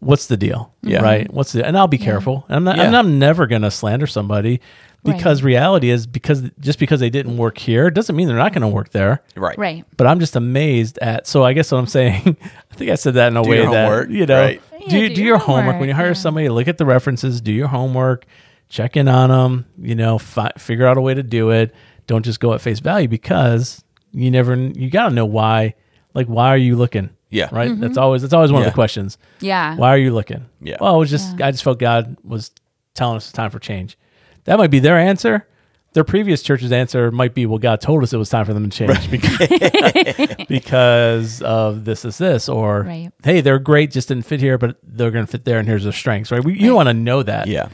what's 0.00 0.26
the 0.26 0.36
deal? 0.36 0.72
Yeah. 0.82 1.02
Right. 1.02 1.30
What's 1.32 1.52
the 1.52 1.66
and 1.66 1.76
I'll 1.76 1.88
be 1.88 1.98
careful. 1.98 2.44
And 2.48 2.56
I'm 2.56 2.64
not 2.64 2.78
and 2.78 2.96
I'm 2.96 3.18
never 3.18 3.46
gonna 3.46 3.70
slander 3.70 4.06
somebody 4.06 4.60
because 5.04 5.42
reality 5.42 5.90
is 5.90 6.06
because 6.06 6.42
just 6.60 6.78
because 6.78 7.00
they 7.00 7.10
didn't 7.10 7.36
work 7.36 7.56
here 7.58 7.90
doesn't 7.90 8.14
mean 8.16 8.28
they're 8.28 8.36
not 8.36 8.52
gonna 8.52 8.68
work 8.68 8.90
there. 8.90 9.22
Right. 9.36 9.58
Right. 9.58 9.84
But 9.96 10.06
I'm 10.06 10.20
just 10.20 10.36
amazed 10.36 10.98
at. 10.98 11.26
So 11.26 11.44
I 11.44 11.52
guess 11.54 11.70
what 11.72 11.78
I'm 11.78 11.86
saying, 11.86 12.36
I 12.72 12.74
think 12.74 12.90
I 12.90 12.94
said 12.94 13.14
that 13.14 13.28
in 13.28 13.36
a 13.36 13.42
Do 13.42 13.50
way 13.50 13.56
your 13.62 13.70
that 13.72 13.88
homework, 13.88 14.10
you 14.10 14.26
know, 14.26 14.40
right. 14.40 14.62
do, 14.88 14.98
Yeah, 14.98 15.14
do, 15.14 15.22
your 15.22 15.38
homework. 15.38 15.78
when 15.80 15.88
you 15.88 15.94
hire 15.94 16.08
yeah. 16.08 16.12
somebody. 16.14 16.48
Look 16.48 16.68
at 16.68 16.78
the 16.78 16.86
references, 16.86 17.40
do 17.40 17.52
your 17.52 17.68
homework, 17.68 18.26
check 18.68 18.96
in 18.96 19.08
on 19.08 19.30
them. 19.30 19.66
You 19.80 19.94
know, 19.94 20.18
fi- 20.18 20.52
figure 20.58 20.86
out 20.86 20.96
a 20.96 21.00
way 21.00 21.14
to 21.14 21.22
do 21.22 21.50
it. 21.50 21.74
Don't 22.06 22.24
just 22.24 22.40
go 22.40 22.54
at 22.54 22.60
face 22.60 22.80
value 22.80 23.08
because 23.08 23.84
you 24.12 24.30
never. 24.30 24.54
You 24.54 24.90
got 24.90 25.08
to 25.10 25.14
know 25.14 25.26
why. 25.26 25.74
Like, 26.14 26.26
why 26.26 26.48
are 26.48 26.56
you 26.56 26.76
looking? 26.76 27.10
Yeah. 27.30 27.48
right. 27.52 27.70
Mm-hmm. 27.70 27.80
That's 27.82 27.98
always 27.98 28.22
that's 28.22 28.32
always 28.34 28.50
one 28.50 28.62
of 28.62 28.66
the 28.66 28.72
questions. 28.74 29.18
Yeah. 29.40 29.76
Why 29.76 29.90
are 29.90 29.98
you 29.98 30.12
looking? 30.14 30.46
Yeah. 30.62 30.78
Well, 30.80 30.96
it 30.96 30.98
was 30.98 31.10
just 31.10 31.40
I 31.40 31.50
just 31.50 31.62
felt 31.62 31.78
God 31.78 32.16
was 32.24 32.50
telling 32.94 33.16
us 33.16 33.24
it's 33.26 33.32
time 33.32 33.50
for 33.50 33.58
change. 33.58 33.98
That 34.44 34.56
might 34.58 34.70
be 34.70 34.78
their 34.78 34.96
answer. 34.98 35.46
Their 35.92 36.04
previous 36.04 36.42
church's 36.42 36.70
answer 36.72 37.10
might 37.10 37.34
be, 37.34 37.44
"Well, 37.46 37.58
God 37.58 37.80
told 37.80 38.02
us 38.02 38.12
it 38.12 38.18
was 38.18 38.28
time 38.28 38.44
for 38.46 38.54
them 38.54 38.68
to 38.70 38.76
change 38.86 39.10
because, 39.10 39.48
because 40.48 41.42
of 41.42 41.84
this, 41.84 42.02
this, 42.02 42.18
this," 42.18 42.48
or 42.48 42.82
Right. 42.82 43.10
"Hey, 43.24 43.40
they're 43.40 43.58
great, 43.58 43.90
just 43.90 44.08
didn't 44.08 44.24
fit 44.26 44.40
here, 44.40 44.58
but 44.58 44.76
they're 44.82 45.10
going 45.10 45.24
to 45.24 45.30
fit 45.30 45.44
there, 45.44 45.58
and 45.58 45.66
here's 45.66 45.84
their 45.84 45.92
strengths." 45.92 46.30
Right? 46.30 46.44
We, 46.44 46.58
you 46.58 46.74
want 46.74 46.88
to 46.88 46.94
know 46.94 47.22
that. 47.22 47.46
Yeah. 47.46 47.68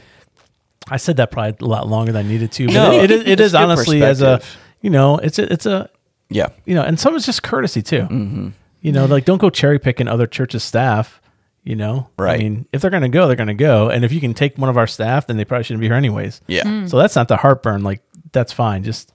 I 0.89 0.97
said 0.97 1.17
that 1.17 1.31
probably 1.31 1.55
a 1.59 1.69
lot 1.69 1.87
longer 1.87 2.11
than 2.11 2.25
I 2.25 2.29
needed 2.29 2.51
to. 2.53 2.67
But 2.67 2.73
No, 2.73 2.91
it, 2.91 3.11
it, 3.11 3.27
it 3.27 3.39
it's 3.39 3.53
honestly 3.53 4.03
as 4.03 4.21
a 4.21 4.41
you 4.81 4.89
know, 4.89 5.17
it's 5.17 5.39
a, 5.39 5.51
it's 5.51 5.65
a 5.65 5.89
Yeah. 6.29 6.49
you 6.65 6.75
know, 6.75 6.83
and 6.83 6.99
some 6.99 7.15
is 7.15 7.25
just 7.25 7.43
courtesy 7.43 7.81
too. 7.81 8.01
Mm-hmm. 8.03 8.49
You 8.81 8.91
know, 8.91 9.05
like 9.05 9.25
don't 9.25 9.39
go 9.39 9.49
cherry 9.49 9.79
picking 9.79 10.07
other 10.07 10.27
churches' 10.27 10.63
staff. 10.63 11.21
You 11.63 11.75
know, 11.75 12.09
right? 12.19 12.39
I 12.39 12.43
mean, 12.43 12.67
if 12.71 12.81
they're 12.81 12.91
going 12.91 13.01
to 13.01 13.09
go, 13.09 13.25
they're 13.25 13.35
going 13.35 13.47
to 13.47 13.55
go, 13.55 13.89
and 13.89 14.05
if 14.05 14.11
you 14.11 14.21
can 14.21 14.35
take 14.35 14.55
one 14.55 14.69
of 14.69 14.77
our 14.77 14.85
staff, 14.85 15.25
then 15.25 15.37
they 15.37 15.45
probably 15.45 15.63
shouldn't 15.63 15.81
be 15.81 15.87
here 15.87 15.95
anyways. 15.95 16.41
Yeah. 16.45 16.85
So 16.85 16.99
that's 16.99 17.15
not 17.15 17.27
the 17.27 17.37
heartburn. 17.37 17.81
Like 17.81 18.01
that's 18.31 18.53
fine. 18.53 18.83
Just 18.83 19.11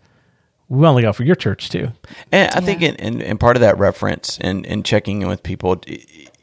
we 0.69 0.81
want 0.81 0.95
to 0.95 0.97
look 0.97 1.05
out 1.05 1.15
for 1.15 1.23
your 1.23 1.37
church 1.37 1.69
too. 1.69 1.93
And 2.33 2.51
I 2.53 2.61
think 2.61 2.83
in, 2.83 2.97
in, 2.97 3.21
in 3.23 3.39
part 3.39 3.57
of 3.57 3.61
that 3.61 3.79
reference 3.79 4.37
and, 4.41 4.67
and 4.67 4.85
checking 4.85 5.23
in 5.23 5.29
with 5.29 5.45
people, 5.45 5.81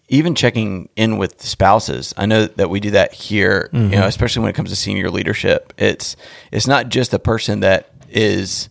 even 0.10 0.36
checking 0.36 0.90
in 0.96 1.18
with 1.18 1.42
spouses. 1.42 2.14
I 2.18 2.26
know 2.26 2.46
that 2.46 2.70
we 2.70 2.80
do 2.80 2.92
that 2.92 3.14
here, 3.14 3.70
you 3.74 3.80
know, 3.80 3.88
mm-hmm. 3.90 4.04
especially 4.08 4.42
when 4.42 4.50
it 4.50 4.54
comes 4.56 4.70
to 4.70 4.76
senior 4.76 5.10
leadership. 5.12 5.74
It's 5.78 6.16
it's 6.52 6.68
not 6.68 6.90
just 6.90 7.12
the 7.12 7.20
person 7.20 7.60
that 7.62 7.90
is, 8.10 8.70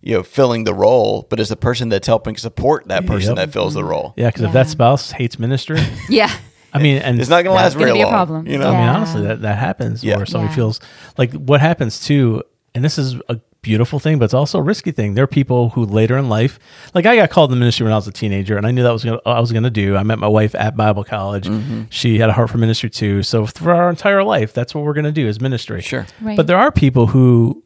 you 0.00 0.14
know, 0.16 0.22
filling 0.22 0.64
the 0.64 0.72
role, 0.74 1.26
but 1.28 1.38
it's 1.40 1.50
the 1.50 1.56
person 1.56 1.90
that's 1.90 2.06
helping 2.06 2.36
support 2.36 2.88
that 2.88 3.06
person 3.06 3.36
Yep. 3.36 3.36
that 3.36 3.52
fills 3.52 3.74
the 3.74 3.80
mm-hmm. 3.80 3.88
role. 3.90 4.14
Yeah, 4.16 4.28
because 4.28 4.42
if 4.42 4.52
that 4.52 4.68
spouse 4.68 5.10
hates 5.12 5.38
ministry, 5.38 5.78
Yeah. 6.08 6.30
I 6.74 6.78
mean, 6.82 7.02
and 7.02 7.20
It's 7.20 7.28
not 7.28 7.44
going 7.44 7.54
to 7.54 7.62
last 7.62 7.74
gonna 7.74 7.84
very 7.86 7.98
be 7.98 8.00
a 8.00 8.04
long. 8.04 8.12
problem. 8.12 8.46
You 8.46 8.56
know, 8.56 8.70
I 8.70 8.80
mean, 8.80 8.88
honestly, 8.88 9.22
that 9.22 9.42
that 9.42 9.58
happens 9.58 10.02
Yeah. 10.02 10.16
where 10.16 10.24
somebody 10.24 10.52
Yeah. 10.52 10.56
feels 10.56 10.80
like 11.18 11.34
what 11.34 11.60
happens 11.60 12.00
too, 12.00 12.42
and 12.74 12.82
this 12.82 12.96
is 12.96 13.16
a 13.28 13.38
beautiful 13.62 13.98
thing, 14.00 14.18
but 14.18 14.26
it's 14.26 14.34
also 14.34 14.58
a 14.58 14.62
risky 14.62 14.90
thing. 14.90 15.14
There 15.14 15.24
are 15.24 15.28
people 15.28 15.70
who 15.70 15.84
later 15.84 16.18
in 16.18 16.28
life, 16.28 16.58
like 16.94 17.06
I 17.06 17.16
got 17.16 17.30
called 17.30 17.52
in 17.52 17.58
the 17.58 17.60
ministry 17.60 17.84
when 17.84 17.92
I 17.92 17.96
was 17.96 18.08
a 18.08 18.12
teenager, 18.12 18.56
and 18.56 18.66
I 18.66 18.72
knew 18.72 18.82
that 18.82 18.92
was 18.92 19.04
gonna, 19.04 19.20
I 19.24 19.40
was 19.40 19.52
going 19.52 19.62
to 19.62 19.70
do. 19.70 19.96
I 19.96 20.02
met 20.02 20.18
my 20.18 20.28
wife 20.28 20.54
at 20.54 20.76
Bible 20.76 21.04
college. 21.04 21.46
Mm-hmm. 21.46 21.84
She 21.88 22.18
had 22.18 22.28
a 22.28 22.32
heart 22.32 22.50
for 22.50 22.58
ministry 22.58 22.90
too. 22.90 23.22
So 23.22 23.46
for 23.46 23.72
our 23.72 23.88
entire 23.88 24.24
life, 24.24 24.52
that's 24.52 24.74
what 24.74 24.84
we're 24.84 24.94
going 24.94 25.04
to 25.04 25.12
do 25.12 25.26
is 25.26 25.40
ministry. 25.40 25.80
Sure. 25.80 26.06
Right. 26.20 26.36
But 26.36 26.48
there 26.48 26.58
are 26.58 26.72
people 26.72 27.08
who, 27.08 27.62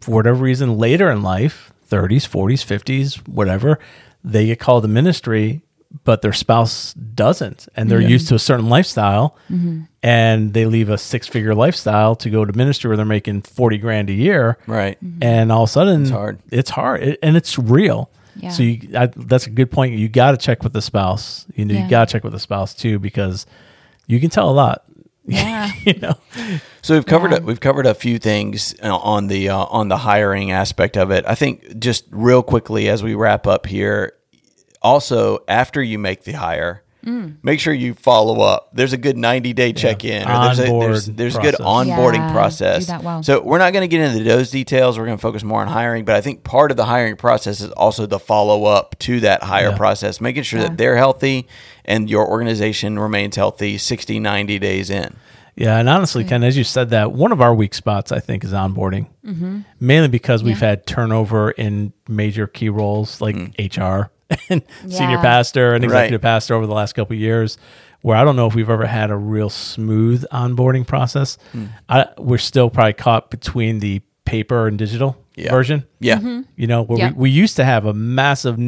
for 0.00 0.12
whatever 0.12 0.42
reason, 0.42 0.78
later 0.78 1.10
in 1.10 1.22
life, 1.22 1.72
30s, 1.90 2.28
40s, 2.28 2.64
50s, 2.64 3.28
whatever, 3.28 3.78
they 4.22 4.46
get 4.46 4.58
called 4.58 4.84
to 4.84 4.88
ministry, 4.88 5.62
but 6.02 6.22
their 6.22 6.32
spouse 6.32 6.92
doesn't. 6.94 7.68
And 7.76 7.88
they're 7.90 8.00
used 8.00 8.26
to 8.28 8.34
a 8.34 8.38
certain 8.38 8.68
lifestyle 8.68 9.36
and 10.02 10.52
they 10.52 10.66
leave 10.66 10.88
a 10.90 10.98
six 10.98 11.28
figure 11.28 11.54
lifestyle 11.54 12.16
to 12.16 12.30
go 12.30 12.44
to 12.44 12.52
ministry 12.52 12.88
where 12.88 12.96
they're 12.96 13.06
making 13.06 13.42
40 13.42 13.78
grand 13.78 14.10
a 14.10 14.12
year. 14.12 14.58
Right. 14.66 14.98
And 15.22 15.52
all 15.52 15.62
of 15.64 15.68
a 15.68 15.72
sudden, 15.72 16.02
it's 16.02 16.10
hard. 16.10 16.38
It's 16.50 16.70
hard 16.70 17.02
It- 17.02 17.18
and 17.22 17.36
it's 17.36 17.58
real. 17.58 18.10
Yeah. 18.36 18.50
So 18.50 18.64
you, 18.64 18.88
I, 18.98 19.06
that's 19.06 19.46
a 19.46 19.50
good 19.50 19.70
point. 19.70 19.94
You 19.94 20.08
got 20.08 20.32
to 20.32 20.36
check 20.36 20.64
with 20.64 20.72
the 20.72 20.82
spouse. 20.82 21.46
You 21.54 21.64
know, 21.64 21.74
Yeah. 21.74 21.84
you 21.84 21.90
got 21.90 22.08
to 22.08 22.12
check 22.12 22.24
with 22.24 22.32
the 22.32 22.40
spouse 22.40 22.74
too 22.74 22.98
because 22.98 23.46
you 24.08 24.18
can 24.18 24.30
tell 24.30 24.50
a 24.50 24.52
lot. 24.52 24.84
Yeah. 25.26 25.70
you 25.86 25.94
know, 26.00 26.14
So 26.82 26.92
we've 26.94 27.06
covered 27.06 27.30
Yeah. 27.30 27.38
a, 27.38 27.40
we've 27.42 27.60
covered 27.60 27.86
a 27.86 27.94
few 27.94 28.18
things 28.18 28.74
uh, 28.82 28.94
on 28.94 29.28
the 29.28 29.48
uh, 29.48 29.56
on 29.66 29.88
the 29.88 29.96
hiring 29.96 30.50
aspect 30.52 30.98
of 30.98 31.10
it. 31.10 31.24
I 31.26 31.34
think 31.34 31.78
just 31.78 32.04
real 32.10 32.42
quickly 32.42 32.90
as 32.90 33.02
we 33.02 33.14
wrap 33.14 33.46
up 33.46 33.64
here, 33.64 34.12
also 34.84 35.38
after 35.48 35.82
you 35.82 35.98
make 35.98 36.22
the 36.24 36.32
hire, 36.32 36.82
Mm. 37.04 37.36
make 37.42 37.60
sure 37.60 37.74
you 37.74 37.92
follow 37.92 38.40
up. 38.40 38.70
There's 38.72 38.94
a 38.94 38.96
good 38.96 39.18
90 39.18 39.52
day 39.52 39.74
check 39.74 40.06
in. 40.06 40.26
There's 40.26 40.58
a, 40.58 40.62
there's, 40.62 41.04
there's 41.04 41.36
a 41.36 41.40
good 41.42 41.56
onboarding 41.56 42.14
Yeah, 42.14 42.32
process. 42.32 42.86
do 42.86 42.92
that 42.92 43.02
well. 43.04 43.22
So 43.22 43.42
we're 43.42 43.58
not 43.58 43.74
going 43.74 43.82
to 43.82 43.88
get 43.94 44.00
into 44.00 44.24
those 44.24 44.50
details. 44.50 44.98
We're 44.98 45.04
going 45.04 45.18
to 45.18 45.20
focus 45.20 45.44
more 45.44 45.60
on 45.60 45.68
hiring, 45.68 46.06
but 46.06 46.14
I 46.16 46.22
think 46.22 46.44
part 46.44 46.70
of 46.70 46.78
the 46.78 46.86
hiring 46.86 47.16
process 47.16 47.60
is 47.60 47.70
also 47.72 48.06
the 48.06 48.18
follow 48.18 48.64
up 48.64 48.98
to 49.00 49.20
that 49.20 49.42
hire 49.42 49.68
Yeah. 49.72 49.76
process, 49.76 50.18
making 50.18 50.44
sure 50.44 50.60
Yeah. 50.60 50.68
that 50.68 50.78
they're 50.78 50.96
healthy 50.96 51.46
and 51.84 52.08
your 52.08 52.26
organization 52.26 52.98
remains 52.98 53.36
healthy 53.36 53.76
60, 53.76 54.18
90 54.18 54.58
days 54.58 54.88
in. 54.88 55.14
Yeah, 55.56 55.76
and 55.78 55.90
honestly, 55.90 56.24
Ken, 56.24 56.42
as 56.42 56.56
you 56.56 56.64
said 56.64 56.88
that, 56.90 57.12
one 57.12 57.32
of 57.32 57.42
our 57.42 57.54
weak 57.54 57.74
spots, 57.74 58.12
I 58.12 58.18
think, 58.18 58.44
is 58.44 58.52
onboarding. 58.54 59.08
Mainly 59.78 60.08
because 60.08 60.42
we've 60.42 60.56
Mm-hmm. 60.56 60.64
Had 60.64 60.86
turnover 60.86 61.50
in 61.50 61.92
major 62.08 62.46
key 62.46 62.70
roles 62.70 63.20
like 63.20 63.36
HR 63.58 64.10
and 64.50 64.62
senior 64.88 65.18
pastor 65.18 65.74
and 65.74 65.82
Right. 65.84 65.90
executive 65.90 66.22
pastor 66.22 66.54
over 66.54 66.66
the 66.66 66.74
last 66.74 66.94
couple 66.94 67.14
of 67.14 67.20
years, 67.20 67.58
where 68.02 68.16
I 68.16 68.24
don't 68.24 68.36
know 68.36 68.46
if 68.46 68.54
we've 68.54 68.70
ever 68.70 68.86
had 68.86 69.10
a 69.10 69.16
real 69.16 69.50
smooth 69.50 70.24
onboarding 70.32 70.86
process. 70.86 71.38
Hmm. 71.52 71.66
I, 71.88 72.06
we're 72.18 72.38
still 72.38 72.70
probably 72.70 72.92
caught 72.94 73.30
between 73.30 73.80
the 73.80 74.02
paper 74.24 74.66
and 74.66 74.78
digital 74.78 75.16
Yeah. 75.36 75.50
version. 75.52 75.84
Yeah. 76.00 76.16
Mm-hmm. 76.18 76.40
You 76.56 76.66
know, 76.66 76.82
where 76.82 76.98
Yeah. 76.98 77.08
we, 77.12 77.14
we 77.22 77.30
used 77.30 77.56
to 77.56 77.64
have 77.64 77.84
a 77.86 77.92
massive, 77.94 78.58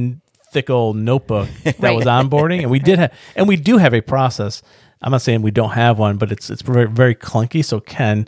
thick 0.53 0.71
old 0.71 0.97
notebook 0.97 1.49
that 1.65 1.79
Right. 1.81 1.97
was 1.97 2.07
onboarding, 2.07 2.61
and 2.63 2.71
we 2.71 2.79
did 2.79 2.99
have, 2.99 3.13
and 3.35 3.47
we 3.49 3.57
do 3.57 3.79
have 3.79 3.93
a 3.95 4.01
process. 4.01 4.63
I'm 5.03 5.13
not 5.13 5.21
saying 5.23 5.43
we 5.43 5.51
don't 5.51 5.73
have 5.73 5.99
one, 5.99 6.17
but 6.17 6.33
it's 6.33 6.49
it's 6.49 6.63
very 6.63 6.87
very 6.89 7.15
clunky. 7.15 7.63
So 7.65 7.81
Ken, 7.81 8.27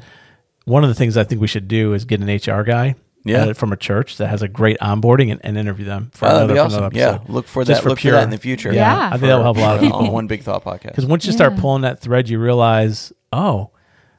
one 0.66 0.84
of 0.84 0.90
the 0.90 0.94
things 0.94 1.16
I 1.16 1.24
think 1.24 1.40
we 1.40 1.46
should 1.46 1.66
do 1.66 1.94
is 1.94 2.04
get 2.04 2.20
an 2.20 2.28
HR 2.28 2.62
guy. 2.62 2.94
Yeah. 3.24 3.44
uh, 3.46 3.52
from 3.54 3.72
a 3.72 3.76
church 3.76 4.16
that 4.18 4.28
has 4.28 4.42
a 4.42 4.48
great 4.48 4.78
onboarding 4.80 5.30
and, 5.32 5.40
and 5.44 5.58
interview 5.58 5.84
them 5.84 6.10
for 6.14 6.26
Oh, 6.28 6.34
that'd 6.34 6.48
be 6.48 6.54
for 6.54 6.60
awesome. 6.60 6.84
episode. 6.84 6.98
Yeah, 6.98 7.18
look 7.28 7.46
for 7.46 7.64
Just 7.64 7.82
that. 7.82 7.88
look 7.88 7.98
for 8.00 8.10
that 8.12 8.22
in 8.24 8.30
the 8.30 8.38
future. 8.38 8.72
Yeah, 8.72 8.96
Yeah. 8.96 9.06
I 9.08 9.10
think 9.12 9.22
that 9.22 9.36
will 9.36 9.42
help 9.42 9.56
a 9.58 9.60
lot 9.60 9.76
of 9.76 9.82
people. 9.82 9.98
on 9.98 10.12
One 10.12 10.26
Big 10.26 10.42
Thought 10.42 10.64
podcast. 10.64 10.82
Because 10.90 11.06
once 11.06 11.26
you 11.26 11.32
start 11.32 11.56
pulling 11.56 11.82
that 11.82 12.00
thread, 12.00 12.28
you 12.28 12.38
realize, 12.38 13.12
oh, 13.32 13.70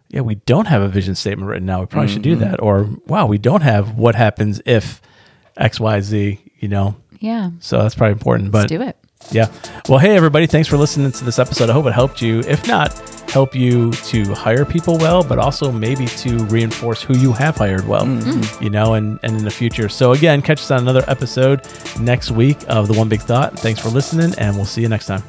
yeah, 0.10 0.22
we 0.22 0.36
don't 0.36 0.68
have 0.68 0.82
a 0.82 0.88
vision 0.88 1.16
statement 1.16 1.50
written 1.50 1.66
now. 1.66 1.80
We 1.82 1.86
probably 1.86 2.12
should 2.12 2.22
do 2.24 2.36
Mm-hmm. 2.36 2.52
that. 2.52 2.62
Or 2.62 2.90
wow, 3.08 3.26
we 3.26 3.38
don't 3.38 3.62
have 3.62 3.96
what 3.98 4.16
happens 4.16 4.62
if 4.66 5.02
X, 5.58 5.80
Y, 5.80 6.02
Z. 6.02 6.40
You 6.60 6.68
know, 6.68 6.96
Yeah. 7.20 7.52
so 7.60 7.82
that's 7.82 7.96
probably 7.96 8.12
important. 8.14 8.52
Let's 8.54 8.66
But 8.72 8.78
do 8.78 8.82
it. 8.82 8.98
Yeah. 9.32 9.52
Well, 9.88 10.00
hey, 10.00 10.16
everybody. 10.16 10.48
Thanks 10.48 10.68
for 10.68 10.78
listening 10.78 11.12
to 11.12 11.24
this 11.24 11.40
episode. 11.40 11.70
I 11.70 11.74
hope 11.74 11.86
it 11.86 11.94
helped 11.94 12.22
you. 12.22 12.40
If 12.42 12.68
not, 12.68 12.98
help 13.30 13.56
you 13.56 13.92
to 13.92 14.34
hire 14.34 14.66
people 14.66 14.98
well, 14.98 15.24
but 15.24 15.38
also 15.38 15.72
maybe 15.72 16.08
to 16.08 16.44
reinforce 16.46 17.02
who 17.02 17.18
you 17.18 17.32
have 17.34 17.58
hired 17.58 17.88
well, 17.88 18.06
mm-hmm. 18.06 18.64
you 18.64 18.70
know, 18.70 18.96
and, 18.96 19.20
and 19.24 19.38
in 19.38 19.44
the 19.44 19.52
future. 19.52 19.90
So, 19.90 20.14
again, 20.14 20.42
catch 20.42 20.60
us 20.60 20.72
on 20.72 20.80
another 20.80 21.04
episode 21.08 21.68
next 22.00 22.32
week 22.32 22.58
of 22.68 22.88
The 22.88 22.94
One 22.94 23.10
Big 23.10 23.22
Thought. 23.22 23.60
Thanks 23.60 23.80
for 23.80 23.90
listening, 23.90 24.34
and 24.38 24.56
we'll 24.56 24.66
see 24.66 24.82
you 24.82 24.90
next 24.90 25.06
time. 25.06 25.24